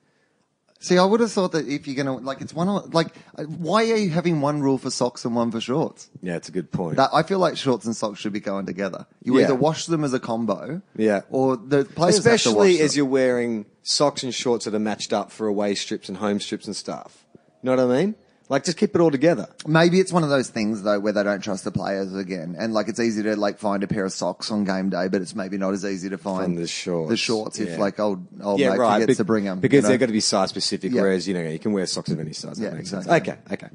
[0.83, 3.83] See, I would have thought that if you're gonna like, it's one like, uh, why
[3.91, 6.09] are you having one rule for socks and one for shorts?
[6.23, 6.97] Yeah, it's a good point.
[6.97, 9.07] That I feel like shorts and socks should be going together.
[9.23, 9.45] You Yeah.
[9.45, 11.21] either wash them as a combo, Yeah.
[11.29, 15.31] or the players to Especially as you're wearing socks and shorts that are matched up
[15.31, 17.27] for away strips and home strips and stuff.
[17.35, 18.15] You know what I mean?
[18.51, 19.49] Like, just keep it all together.
[19.65, 22.75] Maybe it's one of those things though where they don't trust the players again, and
[22.75, 25.37] like it's easy to like find a pair of socks on game day, but it's
[25.37, 27.77] maybe not as easy to find Find the shorts, The shorts if yeah.
[27.79, 30.49] like old old mate forgets be- to bring them because they're going to be size
[30.51, 30.91] specific.
[30.93, 31.03] Yeah.
[31.03, 32.59] Whereas you know you can wear socks of any size.
[32.59, 33.13] That Yeah, makes exactly.
[33.33, 33.39] sense.
[33.49, 33.75] Okay, okay.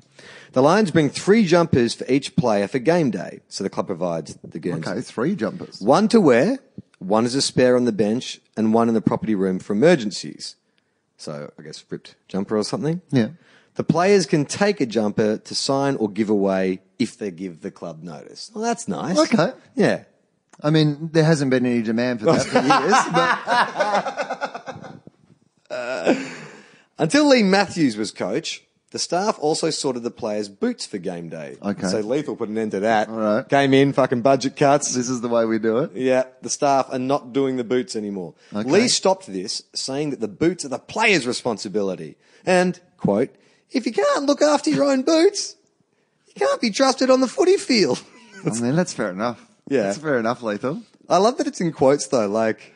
[0.52, 4.38] The Lions bring three jumpers for each player for game day, so the club provides
[4.44, 4.90] the Guernsey.
[4.90, 5.00] okay.
[5.02, 5.80] Three jumpers.
[5.80, 6.60] One to wear,
[7.00, 10.58] one as a spare on the bench, and one in the property room for emergencies.
[11.18, 13.02] So I guess ripped jumper or something.
[13.10, 13.30] Yeah.
[13.76, 17.72] The players can take a jumper to sign or give away if they give the
[17.72, 18.52] club notice.
[18.54, 19.18] Well, that's nice.
[19.18, 19.52] Okay.
[19.76, 20.04] Yeah.
[20.64, 22.60] I mean, there hasn't been any demand for that for
[25.70, 25.70] years, but
[26.98, 31.58] Until Leigh Matthews was coach, the staff also sorted the players' boots for game day.
[31.62, 31.88] Okay.
[31.88, 33.10] So Lethal put an end to that.
[33.10, 33.50] All right.
[33.50, 34.96] Came in, fucking budget cuts.
[34.96, 35.92] this is the way we do it.
[35.94, 38.34] Yeah, the staff are not doing the boots anymore.
[38.54, 38.70] Okay.
[38.70, 42.16] Leigh stopped this, saying that the boots are the player's responsibility.
[42.46, 43.36] And, quote,
[43.76, 45.56] if you can't look after your own boots,
[46.28, 48.02] you can't be trusted on the footy field.
[48.46, 49.44] I mean, that's fair enough.
[49.68, 49.84] Yeah.
[49.84, 50.82] That's fair enough, Lethal.
[51.10, 52.28] I love that it's in quotes though.
[52.28, 52.74] Like,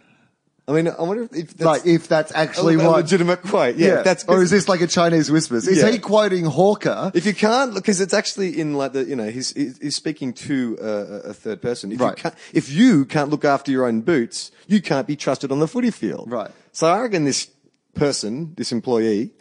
[0.68, 2.98] I mean, I wonder if that's Like, if that's actually a, a what.
[2.98, 3.76] legitimate quote.
[3.76, 5.68] Yeah, if that's or is this like a Chinese whispers?
[5.68, 5.90] Is Yeah.
[5.90, 7.12] he quoting Hawker?
[7.16, 10.34] If you can't, because it's actually in like the, you know, he's he's he's speaking
[10.34, 11.92] to uh, a, a third person.
[11.92, 12.16] If Right.
[12.18, 15.60] you can't, if you can't look after your own boots, you can't be trusted on
[15.60, 16.32] the footy field.
[16.32, 16.52] Right.
[16.72, 17.50] So I reckon this
[17.96, 19.32] person, this employee,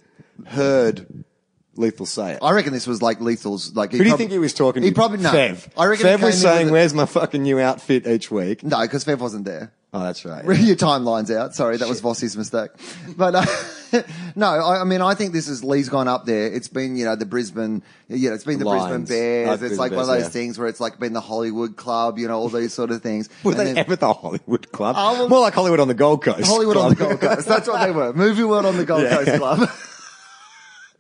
[0.47, 1.25] heard
[1.79, 2.39] Lethal say it.
[2.43, 3.75] I reckon this was like Lethal's.
[3.75, 4.89] Like, Who do you think he was talking to?
[4.89, 5.31] He probably no.
[5.31, 5.69] Fev.
[5.77, 8.63] I reckon Fev he was in saying, with "Where's my fucking new outfit each week?"
[8.65, 9.73] no, because Fev wasn't there.
[9.91, 10.45] Oh, that's right.
[10.45, 11.55] Read your timelines out.
[11.55, 12.69] Sorry, that was Vossi's mistake.
[13.17, 14.03] But uh,
[14.37, 16.53] no, I, I mean, I think this is Leigh's gone up there.
[16.53, 19.09] It's been, you know, the Brisbane, you know, it's been the Lions.
[19.09, 19.49] Brisbane Bears.
[19.49, 20.41] Oh, it's Brisbane like one of Bears, those yeah.
[20.43, 23.31] things where it's like been the Hollywood Club, you know, all these sort of things.
[23.43, 24.95] Were And they then ever the Hollywood Club?
[24.99, 26.47] Oh, well- More like Hollywood on the Gold Coast.
[26.47, 27.49] Hollywood on the Gold Coast.
[27.49, 28.13] That's what they were.
[28.13, 29.25] Movie World on the Gold Yeah.
[29.25, 29.71] Coast Club.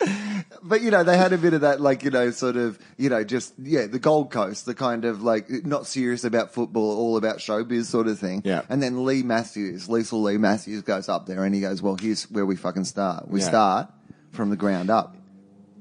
[0.62, 3.08] But you know, they had a bit of that, like you know, sort of, you
[3.08, 7.16] know, just yeah, the Gold Coast, the kind of like not serious about football, all
[7.16, 8.42] about showbiz sort of thing.
[8.44, 8.62] Yeah.
[8.68, 12.24] And then Leigh Matthews, Lethal Leigh Matthews goes up there and he goes, "Well, here's
[12.30, 13.28] where we fucking start.
[13.28, 13.46] We Yeah.
[13.48, 13.90] start
[14.32, 15.16] from the ground up.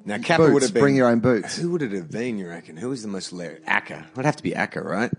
[0.05, 0.81] Now, Kappa Boots, would have been.
[0.83, 2.77] bring your own boots." Who would it have been, you reckon?
[2.77, 3.61] Who was the most hilarious?
[3.67, 4.05] Acker.
[4.13, 5.11] It'd have to be Acker, right?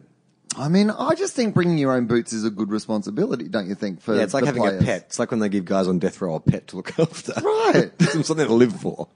[0.56, 3.74] I mean, I just think bringing your own boots is a good responsibility, don't you
[3.74, 4.00] think?
[4.00, 4.82] For Yeah, it's like having players?
[4.82, 5.02] a pet.
[5.08, 7.32] It's like when they give guys on death row a pet to look after.
[7.42, 7.90] Right.
[8.24, 9.08] Something to live for.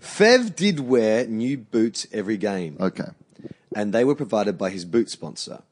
[0.00, 3.08] Fev did wear new boots every game, Okay.
[3.74, 5.62] and they were provided by his boot sponsor.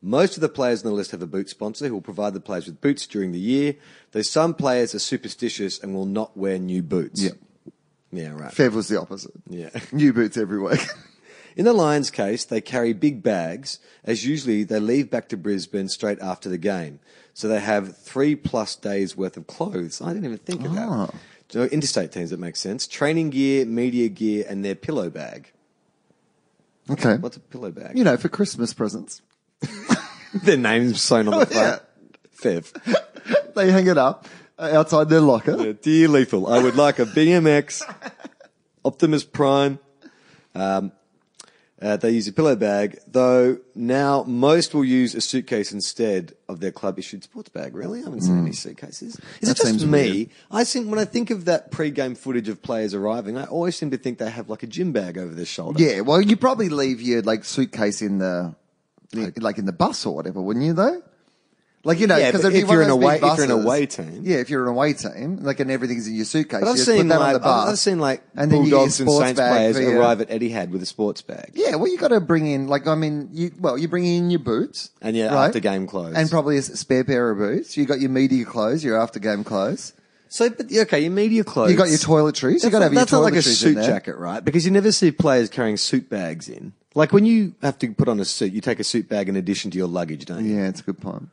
[0.00, 2.40] Most of the players on the list have a boot sponsor who will provide the
[2.40, 3.74] players with boots during the year,
[4.12, 7.20] though some players are superstitious and will not wear new boots.
[7.22, 7.30] Yeah.
[8.12, 8.52] Yeah, right.
[8.54, 9.32] Fev was the opposite.
[9.50, 9.68] Yeah.
[9.92, 10.80] New boots every week.
[11.56, 15.88] In the Lions' case, they carry big bags, as usually they leave back to Brisbane
[15.88, 17.00] straight after the game.
[17.34, 20.00] So they have three plus days worth of clothes.
[20.00, 20.74] I didn't even think of Oh.
[21.06, 21.14] that.
[21.50, 22.86] So interstate teams, that makes sense.
[22.86, 25.50] Training gear, media gear, and their pillow bag.
[26.90, 27.16] okay.
[27.16, 27.96] What's a pillow bag?
[27.96, 29.22] You know, for Christmas presents.
[30.34, 31.82] their names sewn on the front.
[32.40, 33.04] Fev.
[33.54, 35.50] They hang it up uh, outside their locker.
[35.58, 37.82] Uh, Dear Lethal, I would like a BMX,
[38.84, 39.80] Optimus Prime.
[40.54, 40.92] Um,
[41.80, 46.58] uh, they use a pillow bag, though now most will use a suitcase instead of
[46.58, 47.76] their club issued sports bag.
[47.76, 48.00] Really?
[48.00, 49.14] I haven't seen any suitcases.
[49.14, 49.20] Is.
[49.40, 50.10] That it just seems me?
[50.10, 50.30] weird.
[50.50, 53.92] I think when I think of that pre-game footage of players arriving, I always seem
[53.92, 55.80] to think they have like a gym bag over their shoulder.
[55.80, 58.56] Yeah, well, you probably leave your like suitcase in the,
[59.14, 60.72] like in the bus or whatever, wouldn't you?
[60.72, 61.00] Though,
[61.88, 64.20] like you know, Yeah, because but if you're an away- if you're an away team.
[64.22, 66.72] yeah, if you're in a away team, like and everything's in your suitcase, But you
[66.72, 67.68] I've seen like on the bus.
[67.70, 70.86] I've seen like and Bulldogs and sports Saints players your- arrive at Etihad with a
[70.86, 71.50] sports bag.
[71.54, 74.30] Yeah, well, you got to bring in like I mean, you well, you bring in
[74.30, 75.46] your boots And your right?
[75.46, 76.14] after game clothes.
[76.14, 77.76] and probably a spare pair of boots.
[77.76, 79.94] You got your media clothes, your after game clothes.
[80.30, 81.70] So, but okay, your media clothes.
[81.70, 82.62] You got your toiletries.
[82.62, 84.44] You got to have your that's not like a toiletries in suit jacket, right?
[84.44, 86.74] Because you never see players carrying suit bags in.
[86.94, 89.36] Like when you have to put on a suit, you take a suit bag in
[89.36, 90.56] addition to your luggage, don't you?
[90.56, 91.28] Yeah, it's a good point.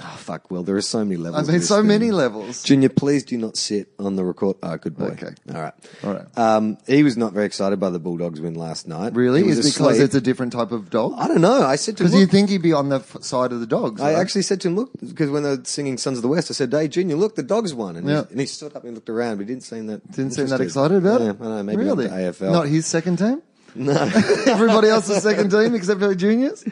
[0.00, 1.42] Oh, fuck, Will, there are so many I levels.
[1.42, 1.86] of mean, this so thing.
[1.88, 2.62] many levels.
[2.62, 4.56] Junior, please do not sit on the record.
[4.62, 5.06] Oh, good boy.
[5.06, 5.30] Okay.
[5.52, 5.72] All right.
[6.04, 6.38] All right.
[6.38, 9.14] Um, he was not very excited by the Bulldogs win last night.
[9.14, 9.40] Really?
[9.48, 10.04] Is it because asleep.
[10.04, 11.14] it's a different type of dog?
[11.18, 11.62] I don't know.
[11.64, 13.66] I said to him, Because you think he'd be on the f- side of the
[13.66, 14.00] dogs.
[14.00, 14.20] I right?
[14.20, 16.54] actually said to him, look, because when they were singing Sons of the West, I
[16.54, 17.96] said, hey, Junior, look, the dogs won.
[17.96, 18.22] And, Yeah.
[18.26, 20.46] he, and he stood up and looked around, but he didn't seem that didn't seem
[20.46, 21.36] that excited about yeah, it.
[21.40, 22.06] I don't know, maybe really?
[22.06, 22.52] not the AFL.
[22.52, 23.42] Not his second team.
[23.74, 23.92] No,
[24.46, 26.64] everybody else's second team except for the juniors.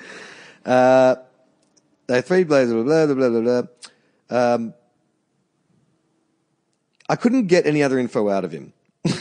[0.64, 1.16] Uh,
[2.06, 4.54] they three players, blah, blah, blah, blah, blah, blah.
[4.54, 4.74] Um,
[7.08, 8.72] I couldn't get any other info out of him.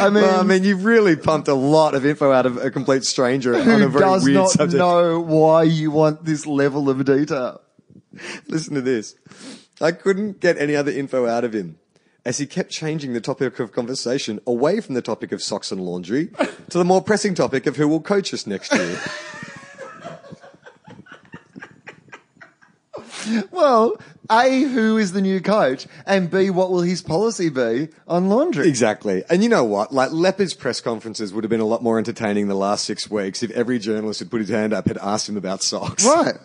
[0.00, 2.70] I mean, Well, I mean, you've really pumped a lot of info out of a
[2.70, 3.92] complete stranger on a very weird subject.
[3.92, 4.78] who very does weird not subject.
[4.78, 7.60] know why you want this level of detail?
[8.46, 9.14] Listen to this.
[9.80, 11.78] I couldn't get any other info out of him
[12.24, 15.80] as he kept changing the topic of conversation away from the topic of socks and
[15.80, 16.26] laundry
[16.68, 19.00] to the more pressing topic of who will coach us next year.
[23.50, 24.00] Well,
[24.30, 25.86] A, who is the new coach?
[26.06, 28.68] And B, what will his policy be on laundry?
[28.68, 29.22] exactly.
[29.28, 29.92] And you know what?
[29.92, 33.42] Like Leppa's press conferences would have been a lot more entertaining the last six weeks
[33.42, 36.06] if every journalist who put his hand up had asked him about socks.
[36.06, 36.36] Right.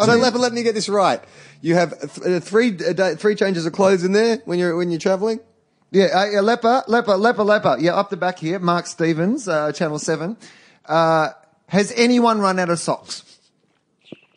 [0.00, 1.22] So Leppa, let me get this right.
[1.64, 4.90] You have th- uh, three uh, three changes of clothes in there when you're when
[4.90, 5.40] you're traveling.
[5.90, 7.80] Yeah, uh, yeah, Leppa, Leppa, Leppa, Leppa.
[7.80, 10.36] Yeah, up the back here, Mark Stevens, uh, Channel 7.
[10.84, 11.30] Uh,
[11.68, 13.22] has anyone run out of socks?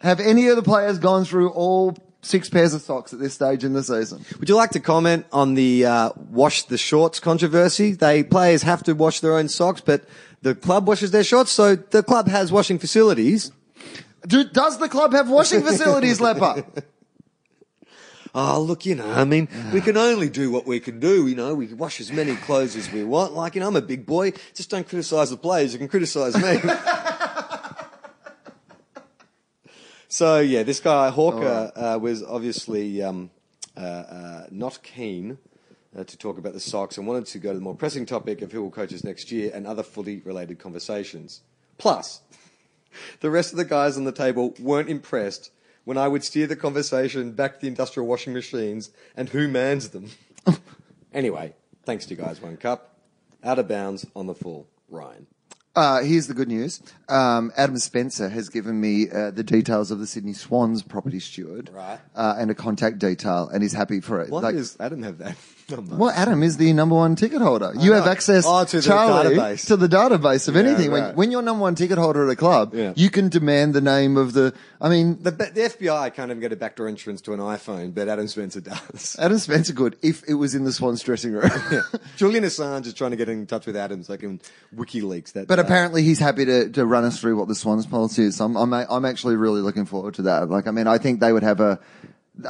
[0.01, 3.65] Have any of the players gone through all six pairs of socks at this stage
[3.65, 4.23] in the season?
[4.39, 7.91] Would you like to comment on the uh, wash the shorts controversy?
[7.91, 10.05] They players have to wash their own socks, but
[10.43, 13.51] the club washes their shorts, so the club has washing facilities.
[14.25, 16.63] Do, does the club have washing facilities, Leppa?
[18.35, 21.27] Oh, look, you know, I mean, we can only do what we can do.
[21.27, 23.33] You know, we can wash as many clothes as we want.
[23.33, 24.31] Like, you know, I'm a big boy.
[24.53, 25.73] Just don't criticise the players.
[25.73, 26.59] You can criticise me.
[30.07, 33.29] so, yeah, this guy, Hawker, uh, was obviously um,
[33.75, 35.37] uh, uh, not keen
[35.97, 38.41] uh, to talk about the socks and wanted to go to the more pressing topic
[38.41, 41.41] of who will coach us next year and other fully related conversations.
[41.77, 42.21] Plus,
[43.21, 45.51] the rest of the guys on the table weren't impressed
[45.88, 49.88] when I would steer the conversation back to the industrial washing machines and who mans
[49.88, 50.12] them.
[51.13, 51.54] anyway,
[51.86, 52.97] thanks to you guys, one cup.
[53.41, 54.67] Out of bounds on the full.
[54.89, 55.28] Ryan.
[55.78, 56.82] Uh, here's the good news.
[57.08, 61.69] Um, Adam Spencer has given me uh, the details of the Sydney Swans property steward,
[61.71, 62.00] Right.
[62.13, 64.30] Uh, and a contact detail, and he's happy for it.
[64.30, 65.41] Why Like- does Adam have that number?
[65.69, 67.73] Well, Adam is the number one ticket holder.
[67.77, 69.67] You have access, Oh, to the Charlie, database.
[69.67, 70.91] to the database of Yeah, anything.
[70.91, 71.15] When, right.
[71.15, 72.93] when you're number one ticket holder at a club, Yeah.
[72.95, 74.53] you can demand the name of the.
[74.80, 78.08] I mean, The, the FBI can't even get a backdoor entrance to an iPhone, but
[78.08, 79.17] Adam Spencer does.
[79.19, 81.51] Adam Spencer could if it was in the Swans dressing room.
[82.15, 84.39] Julian Assange is trying to get in touch with Adam so I can
[84.73, 85.47] WikiLeaks that.
[85.47, 88.38] But uh, apparently he's happy to, to run us through what the Swans policy is.
[88.38, 90.49] So I'm, I'm, I'm actually really looking forward to that.
[90.49, 91.80] Like, I mean, I think they would have a,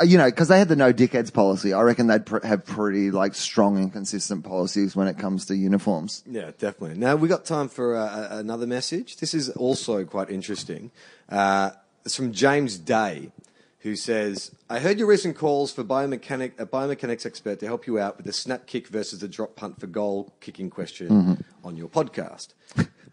[0.05, 1.73] you know, because they had the no dickheads policy.
[1.73, 5.55] I reckon they'd pr- have pretty like strong and consistent policies when it comes to
[5.55, 6.23] uniforms.
[6.29, 6.97] Yeah, definitely.
[6.97, 9.17] Now we got time for uh, another message.
[9.17, 10.91] This is also quite interesting.
[11.29, 11.71] Uh,
[12.05, 13.31] it's from James Day,
[13.79, 17.99] who says, "I heard your recent calls for biomechanic a biomechanics expert to help you
[17.99, 21.87] out with the snap kick versus the drop punt for goal kicking question on your
[21.89, 22.49] podcast."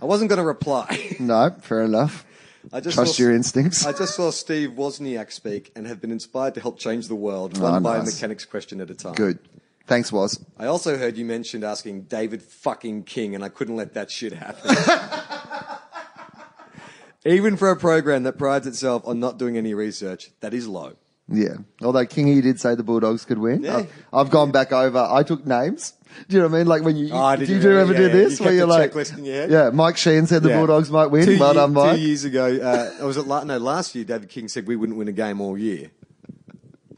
[0.02, 1.16] I wasn't going to reply.
[1.20, 2.26] No, fair enough.
[2.72, 3.86] I just Trust saw, your instincts.
[3.86, 7.58] I just saw Steve Wozniak speak and have been inspired to help change the world,
[7.58, 8.20] Oh, one nice.
[8.22, 9.14] biomechanics question at a time.
[9.14, 9.38] Good.
[9.86, 10.42] Thanks, Woz.
[10.58, 14.32] I also heard you mentioned asking David fucking King, and I couldn't let that shit
[14.32, 14.74] happen.
[17.26, 20.94] Even for a program that prides itself on not doing any research, that is low.
[21.28, 21.56] Yeah.
[21.82, 23.62] Although Kingy did say the Bulldogs could win.
[23.62, 23.78] Yeah.
[23.78, 24.98] I've, I've gone back over.
[24.98, 25.94] I took names.
[26.28, 26.66] Do you know what I mean?
[26.66, 28.66] Like when you, Oh, did do you you ever Yeah, do this You where you're
[28.66, 30.58] like, checklist in your yeah, Mike Sheehan said the Yeah.
[30.58, 31.26] Bulldogs might win.
[31.26, 31.96] Two, well done, Mike.
[31.96, 32.46] two years ago,
[33.00, 34.04] uh, was it la- no last year?
[34.04, 35.90] David King said we wouldn't win a game all year.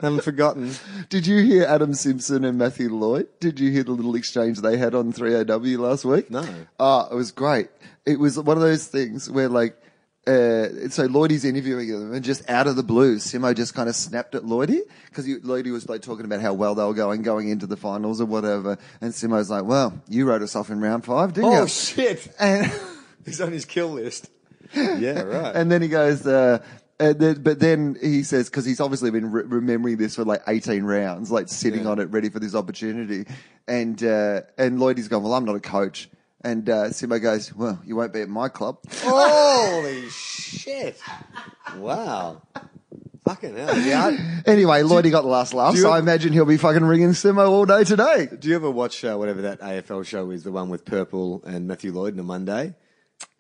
[0.01, 0.73] Haven't forgotten.
[1.09, 3.29] Did you hear Adam Simpson and Matthew Lloyd?
[3.41, 6.31] Did you hear the little exchange they had on 3AW last week?
[6.31, 6.45] No.
[6.79, 7.69] Oh, it was great.
[8.05, 9.75] It was one of those things where like,
[10.27, 13.95] uh, so Lloydie's interviewing them and just out of the blue, Simo just kind of
[13.95, 17.49] snapped at Lloydie because Lloydie was like talking about how well they were going, going
[17.49, 18.77] into the finals or whatever.
[19.01, 21.59] And Simo's like, well, you wrote us off in round five, didn't you?
[21.59, 22.27] Oh shit!
[22.41, 22.73] And,
[23.25, 24.29] He's on his kill list.
[24.75, 25.55] Yeah, right.
[25.57, 26.59] and then he goes, uh,
[26.99, 30.43] and then, but then he says, because he's obviously been re- remembering this for like
[30.49, 31.91] 18 rounds, like sitting Yeah.
[31.91, 33.27] on it, ready for this opportunity.
[33.69, 36.09] And, uh, and Lloydie's gone, well, I'm not a coach.
[36.47, 38.79] And, uh, Simo goes, well, you won't be at my club.
[39.01, 40.97] Holy shit!
[41.77, 42.41] Wow.
[43.25, 43.77] Fucking hell.
[43.81, 44.17] Yeah.
[44.47, 47.09] Anyway, Lloydie got the last laugh, do you so I imagine he'll be fucking ringing
[47.09, 48.29] Simo all day today.
[48.39, 51.67] Do you ever watch uh, whatever that AFL show is, the one with Purple and
[51.67, 52.77] Matthew Lloyd on a Monday?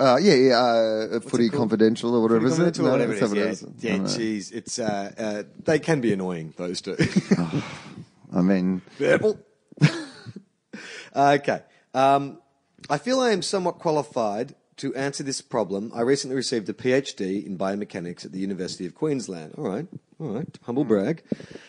[0.00, 1.60] Uh, yeah, yeah, uh, Footy called?
[1.60, 2.74] Confidential or whatever is it?
[2.74, 3.62] Confidential or whatever it that's is.
[3.62, 6.96] what Yeah, yeah, geez, it's uh, uh, they can be annoying those two.
[8.34, 9.38] I mean, Purple.
[11.16, 11.60] okay,
[11.94, 12.38] um,
[12.90, 15.90] I feel I am somewhat qualified to answer this problem.
[15.94, 19.54] I recently received a PhD in biomechanics at the University of Queensland.
[19.56, 19.86] All right,
[20.20, 20.88] all right, humble hmm.
[20.90, 21.22] brag,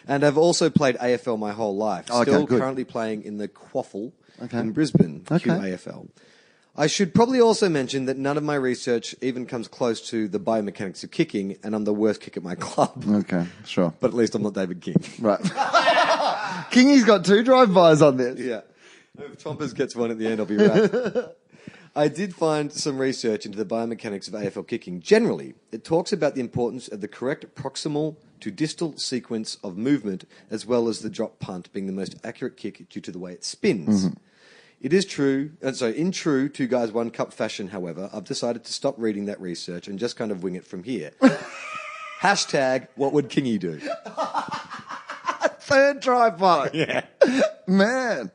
[0.07, 2.11] and I've also played AFL my whole life.
[2.11, 2.59] Okay, Still good.
[2.59, 4.11] currently playing in the Quaffle
[4.43, 4.59] Okay.
[4.59, 5.49] in Brisbane, Okay.
[5.49, 6.09] QAFL.
[6.79, 10.39] I should probably also mention that none of my research even comes close to the
[10.39, 13.03] biomechanics of kicking, and I'm the worst kick at my club.
[13.09, 13.93] okay, sure.
[13.99, 14.97] But at least I'm not David King.
[15.19, 15.39] Right.
[16.71, 18.39] Kingy's got two drive-bys on this.
[18.39, 18.61] yeah.
[19.17, 21.25] If Chompers gets one at the end, I'll be right.
[21.95, 25.01] I did find some research into the biomechanics of AFL kicking.
[25.01, 30.25] Generally, it talks about the importance of the correct proximal to distal sequence of movement,
[30.51, 33.31] as well as the drop punt being the most accurate kick due to the way
[33.31, 34.05] it spins.
[34.05, 34.13] Mm-hmm.
[34.79, 38.25] It is true, uh, and so in true two guys one cup fashion, however, I've
[38.25, 41.11] decided to stop reading that research and just kind of wing it from here.
[42.21, 43.79] Hashtag what would Kingy do?
[45.61, 46.69] Third try.
[46.73, 47.05] Yeah.
[47.65, 48.31] Man,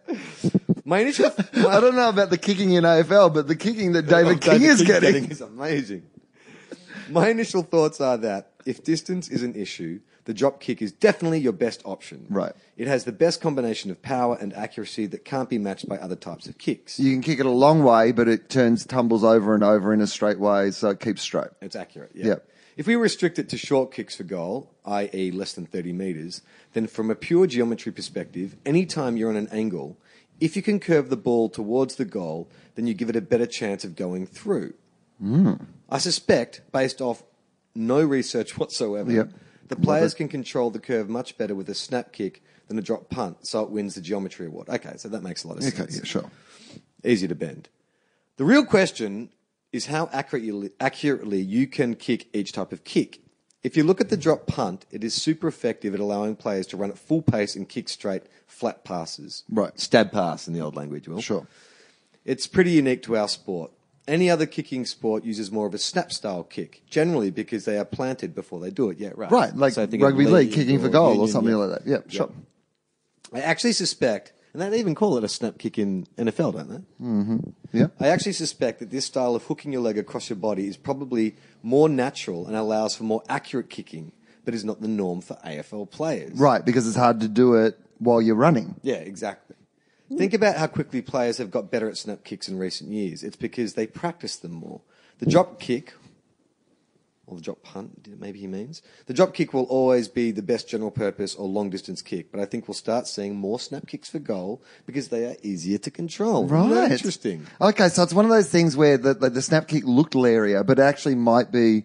[0.84, 4.40] My initial I don't know about the kicking in AFL, but the kicking that David
[4.40, 5.30] King is King's getting.
[5.30, 6.04] is amazing.
[7.08, 11.40] My initial thoughts are that if distance is an issue, the drop kick is definitely
[11.40, 12.26] your best option.
[12.30, 12.52] Right.
[12.76, 16.16] It has the best combination of power and accuracy that can't be matched by other
[16.16, 16.98] types of kicks.
[16.98, 20.00] You can kick it a long way, but it turns, tumbles over and over in
[20.00, 21.50] a straight way, so it keeps straight.
[21.60, 22.26] It's accurate, yeah.
[22.26, 22.48] Yep.
[22.76, 26.40] If we restrict it to short kicks for goal, i.e., less than 30 metres,
[26.72, 29.98] then from a pure geometry perspective, anytime you're on an angle,
[30.42, 33.46] if you can curve the ball towards the goal, then you give it a better
[33.46, 34.74] chance of going through.
[35.20, 35.54] Hmm.
[35.88, 37.22] I suspect, based off
[37.76, 39.30] no research whatsoever, Yep.
[39.68, 43.08] the players can control the curve much better with a snap kick than a drop
[43.08, 44.68] punt, so it wins the geometry award.
[44.68, 46.30] Okay, so that makes a lot of Okay, sense yeah, sure.
[47.04, 47.68] Easy to bend.
[48.36, 49.30] The real question
[49.72, 53.20] is how accurately, accurately you can kick each type of kick.
[53.62, 56.76] If you look at the drop punt, it is super effective at allowing players to
[56.76, 59.44] run at full pace and kick straight, flat passes.
[59.48, 59.78] Right.
[59.78, 61.20] Stab pass in the old language, Will.
[61.20, 61.46] Sure.
[62.24, 63.70] It's pretty unique to our sport.
[64.08, 67.84] Any other kicking sport uses more of a snap style kick, generally because they are
[67.84, 68.98] planted before they do it.
[68.98, 69.30] Yeah, right.
[69.30, 71.58] Right, like So think of rugby league, kicking for goal or union, something yeah.
[71.58, 71.86] like that.
[71.88, 72.30] Yeah, sure.
[73.32, 77.04] I actually suspect, and they even call it a snap kick in NFL, don't they?
[77.04, 77.38] Mm-hmm.
[77.72, 77.86] Yeah.
[77.98, 81.36] I actually suspect that this style of hooking your leg across your body is probably
[81.62, 84.12] more natural and allows for more accurate kicking,
[84.44, 86.38] but is not the norm for AFL players.
[86.38, 88.76] Right, because it's hard to do it while you're running.
[88.82, 89.56] Yeah, exactly.
[90.18, 93.22] Think about how quickly players have got better at snap kicks in recent years.
[93.22, 94.82] It's because they practice them more.
[95.20, 95.94] The drop kick,
[97.26, 100.68] or the drop punt, maybe he means, the drop kick will always be the best
[100.68, 104.10] general purpose or long distance kick, but I think we'll start seeing more snap kicks
[104.10, 106.46] for goal because they are easier to control.
[106.46, 106.90] Right.
[106.90, 107.46] Interesting.
[107.60, 110.64] Okay, so it's one of those things where the, the, the snap kick looked lairier,
[110.64, 111.84] but it actually might be.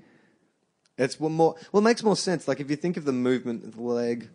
[0.98, 1.56] It's one more.
[1.72, 2.48] Well, it makes more sense.
[2.48, 4.30] Like if you think of the movement of the leg,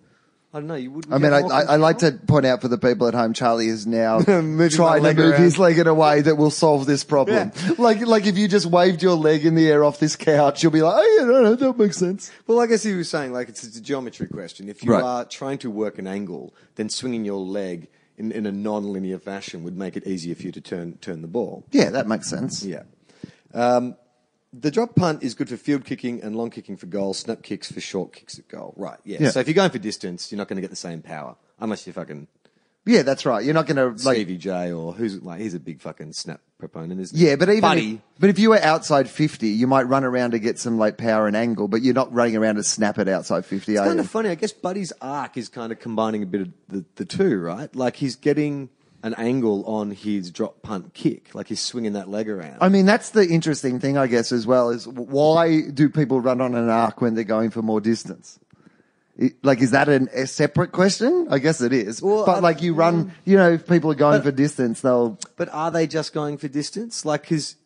[0.54, 0.74] I don't know.
[0.74, 1.14] You wouldn't.
[1.14, 3.68] I mean, I, I, I like to point out for the people at home, Charlie
[3.68, 5.42] is now Moving trying to leg move around.
[5.42, 7.52] his leg in a way that will solve this problem.
[7.78, 10.70] Like, like if you just waved your leg in the air off this couch, you'll
[10.72, 12.30] be like, oh yeah, no, no, that makes sense.
[12.46, 14.68] Well, I guess he was saying like it's, it's a geometry question.
[14.68, 15.02] If you Right.
[15.02, 17.88] are trying to work an angle, then swinging your leg
[18.18, 21.28] in, in a non-linear fashion would make it easier for you to turn turn the
[21.28, 21.64] ball.
[21.72, 22.62] Yeah, that makes sense.
[22.62, 22.82] Yeah.
[23.54, 23.96] Um,
[24.52, 27.14] the drop punt is good for field kicking and long kicking for goal.
[27.14, 28.74] Snap kicks for short kicks at goal.
[28.76, 28.98] Right.
[29.04, 29.18] Yeah.
[29.20, 29.30] Yeah.
[29.30, 31.86] So if you're going for distance, you're not going to get the same power unless
[31.86, 32.26] you're fucking
[32.84, 33.44] Yeah, that's right.
[33.44, 34.16] You're not going to like.
[34.16, 37.26] Stevie J or who's like he's a big fucking snap proponent, isn't he?
[37.26, 37.94] Yeah, but even Buddy.
[37.94, 40.98] if, but if you were outside 50, you might run around to get some like
[40.98, 43.84] power and angle, but you're not running around to snap it outside 50, It's are
[43.86, 44.00] kind you?
[44.02, 44.28] of funny.
[44.28, 47.74] I guess Buddy's arc is kind of combining a bit of the, the two, right?
[47.74, 48.68] Like he's getting
[49.02, 52.58] an angle on his drop punt kick, like he's swinging that leg around.
[52.60, 56.40] I mean, that's the interesting thing, I guess, as well, is why do people run
[56.40, 58.38] on an arc when they're going for more distance?
[59.18, 61.26] It- like, is that an, a separate question?
[61.30, 62.00] I guess it is.
[62.00, 65.18] Well, but like, you run, you know, if people are going But- for distance, they'll,
[65.36, 67.04] but are they just going for distance?
[67.04, 67.56] Like, because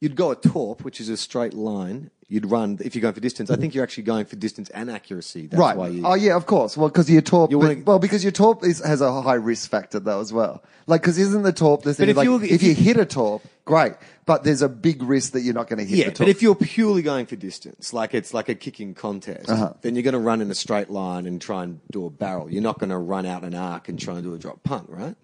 [0.00, 2.10] you'd go a torp, which is a straight line.
[2.30, 3.50] You'd run if you're going for distance.
[3.50, 5.48] I think you're actually going for distance and accuracy.
[5.48, 5.76] That's right.
[5.76, 6.76] Why you, Oh, yeah, of course.
[6.76, 9.68] Well, because your torp, You wanna- well, because your torp is, has a high risk
[9.68, 10.62] factor though as well.
[10.86, 12.08] Like, because isn't the torp the thing?
[12.08, 13.94] if like, you- if, if you, you- hit a torp, great,
[14.26, 16.18] but there's a big risk that you're not going to hit yeah, the torp.
[16.18, 19.72] but if you're purely going for distance, like it's like a kicking contest, Uh-huh.
[19.82, 22.48] then you're going to run in a straight line and try and do a barrel.
[22.48, 24.86] You're not going to run out an arc and try and do a drop punt,
[24.88, 25.16] right?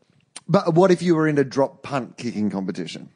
[0.49, 3.11] but what if you were in a drop punt kicking competition?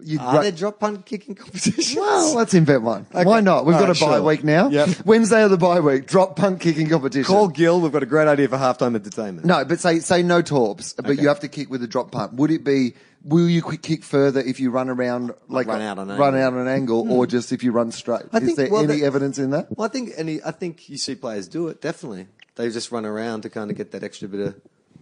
[0.00, 1.96] You'd Are run- there drop punt kicking competitions?
[1.96, 3.06] Well, let's invent one.
[3.10, 3.66] Why not?
[3.66, 4.22] We've All got right, a bye sure.
[4.22, 4.68] week now.
[4.68, 5.04] Yep.
[5.04, 6.06] Wednesday of the bye week.
[6.06, 7.24] Drop punt kicking competition.
[7.24, 7.80] Call Gil.
[7.80, 9.44] We've got a great idea for halftime entertainment.
[9.44, 11.20] No, but say say no torps, but Okay.
[11.20, 12.34] you have to kick with a drop punt.
[12.34, 12.94] Would it be?
[13.24, 16.40] Will you kick further if you run around like Run out on run angle.
[16.40, 17.10] out an angle, hmm.
[17.10, 18.22] or just if you run straight?
[18.32, 19.76] I Is think- there well, any that- evidence in that?
[19.76, 20.40] Well, I think any.
[20.44, 21.80] I think you see players do it.
[21.80, 24.54] Definitely, they just run around to kind of get that extra bit of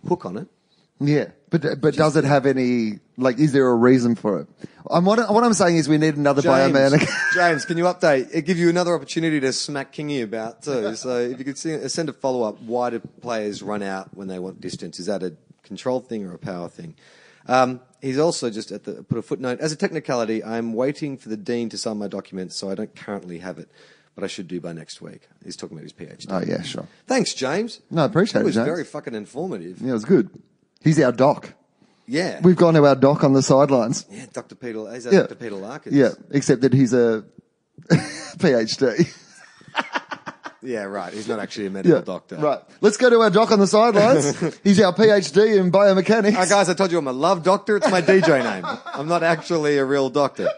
[0.09, 0.49] hook on it.
[0.99, 3.39] Yeah, but but does it have any like?
[3.39, 4.49] Is there a reason for it?
[4.91, 7.07] I'm what, what I'm saying is we need another biomechanic.
[7.35, 8.31] James, can you update?
[8.33, 10.95] It give you another opportunity to smack Kingy about too.
[10.97, 12.61] So if you could see, send a follow up.
[12.63, 14.99] Why do players run out when they want distance?
[14.99, 16.95] Is that a control thing or a power thing?
[17.49, 20.43] Um, he's also just at the put a footnote as a technicality.
[20.43, 23.69] I'm waiting for the dean to sign my documents, so I don't currently have it,
[24.15, 25.29] but I should do by next week.
[25.45, 26.27] He's talking about his PhD.
[26.31, 26.87] oh yeah, sure.
[27.07, 27.81] Thanks, James.
[27.91, 28.43] No, I appreciate it.
[28.43, 28.67] it, was James.
[28.67, 29.81] very fucking informative.
[29.81, 30.31] Yeah, it was good.
[30.87, 31.53] He's our doc.
[32.07, 32.41] Yeah.
[32.41, 34.07] We've gone to our doc on the sidelines.
[34.11, 34.55] yeah, Dr.
[34.55, 35.21] Peter, is that Yeah.
[35.23, 35.35] Dr.
[35.35, 35.95] Peter Larkins?
[35.97, 37.25] Yeah, except that he's a
[37.91, 39.13] PhD.
[40.63, 41.13] Yeah, right.
[41.13, 42.35] He's not actually a medical doctor.
[42.37, 42.59] Right.
[42.81, 44.37] Let's go to our doc on the sidelines.
[44.65, 46.35] He's our PhD in biomechanics.
[46.35, 47.77] Uh, guys, I told you I'm a love doctor.
[47.77, 48.65] It's my DJ name.
[48.93, 50.49] I'm not actually a real doctor.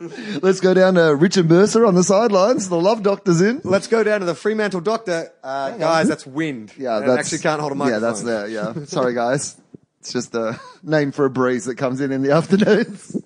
[0.42, 2.70] Let's go down to Richard Mercer on the sidelines.
[2.70, 3.60] The love doctor's in.
[3.64, 5.30] Let's go down to the Fremantle doctor.
[5.44, 6.72] Uh, guys, that's wind.
[6.78, 8.02] Yeah, that's actually can't hold a microphone.
[8.02, 8.48] Yeah, that's there.
[8.48, 8.84] Yeah.
[8.86, 9.60] Sorry, guys.
[10.00, 13.22] It's just a name for a breeze that comes in in the afternoons.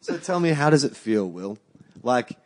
[0.00, 1.56] So tell me, how does it feel, Will?
[2.02, 2.36] Like,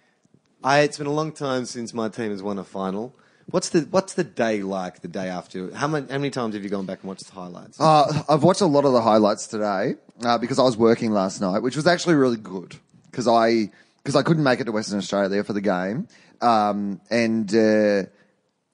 [0.62, 3.14] I, it's been a long time since my team has won a final.
[3.46, 5.00] What's the What's the day like?
[5.00, 5.74] The day after?
[5.74, 7.80] How many How many times have you gone back and watched the highlights?
[7.80, 11.40] Uh, I've watched a lot of the highlights today uh, because I was working last
[11.40, 12.76] night, which was actually really good
[13.10, 13.70] because I
[14.02, 16.08] because I couldn't make it to Western Australia for the game,
[16.40, 18.04] um, and uh,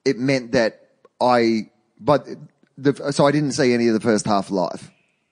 [0.05, 0.87] it meant that
[1.21, 1.69] I
[1.99, 2.27] but
[2.77, 4.91] the so I didn't see any of the first half live,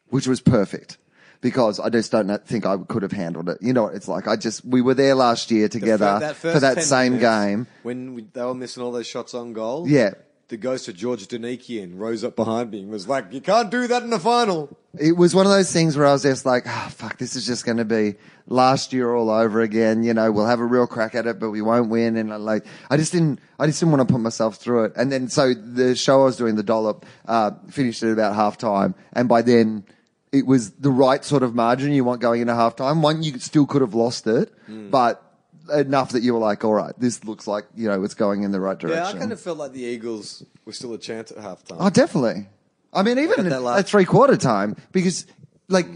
[0.09, 0.97] which was perfect.
[1.41, 3.57] Because I just don't know- think I could have handled it.
[3.59, 4.29] You know what it's like.
[4.29, 7.67] I just we were there last year together fir- for that same game.
[7.83, 9.85] when we, they were missing all those shots on goal.
[9.85, 10.11] Yeah.
[10.49, 13.87] The ghost of George Danikian rose up behind me and was like, "You can't do
[13.87, 16.65] that in the final." it was one of those things where I was just like,
[16.67, 18.13] oh, fuck, this is just going to be
[18.45, 20.03] last year all over again.
[20.03, 22.15] You know, we'll have a real crack at it, but we won't win.
[22.15, 24.93] And I like, I just didn't, I just didn't want to put myself through it.
[24.95, 28.59] And then, so the show I was doing, the dollop, uh, finished at about half
[28.59, 28.93] time.
[29.13, 29.83] And by then,
[30.31, 33.01] it was the right sort of margin you want going into half time.
[33.01, 34.53] One, you still could have lost it,
[34.91, 35.22] but
[35.72, 38.51] enough that you were like, all right, this looks like, you know, it's going in
[38.51, 39.03] the right direction.
[39.03, 41.78] Yeah, I kind of felt like the Eagles were still a chance at halftime.
[41.80, 42.47] Oh, definitely.
[42.91, 45.26] I mean, even At at, last- at three quarter time, because
[45.70, 45.88] like,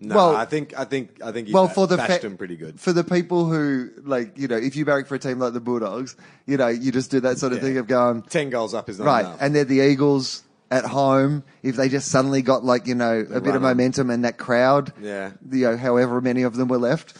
[0.00, 2.28] no, well, I think I think I think he well, ba- for the bashed fa-
[2.28, 2.80] them pretty good.
[2.80, 5.60] for the people who like, you know, if you barrack for a team like the
[5.60, 6.16] Bulldogs,
[6.46, 7.64] you know, you just do that sort of Yeah.
[7.64, 9.38] thing of going Ten goals up is not right, enough.
[9.40, 10.42] and they're the Eagles
[10.72, 11.44] at home.
[11.62, 14.92] If they just suddenly got like, you know, a bit of momentum and that crowd,
[15.00, 15.30] Yeah.
[15.50, 17.16] you know, however many of them were left,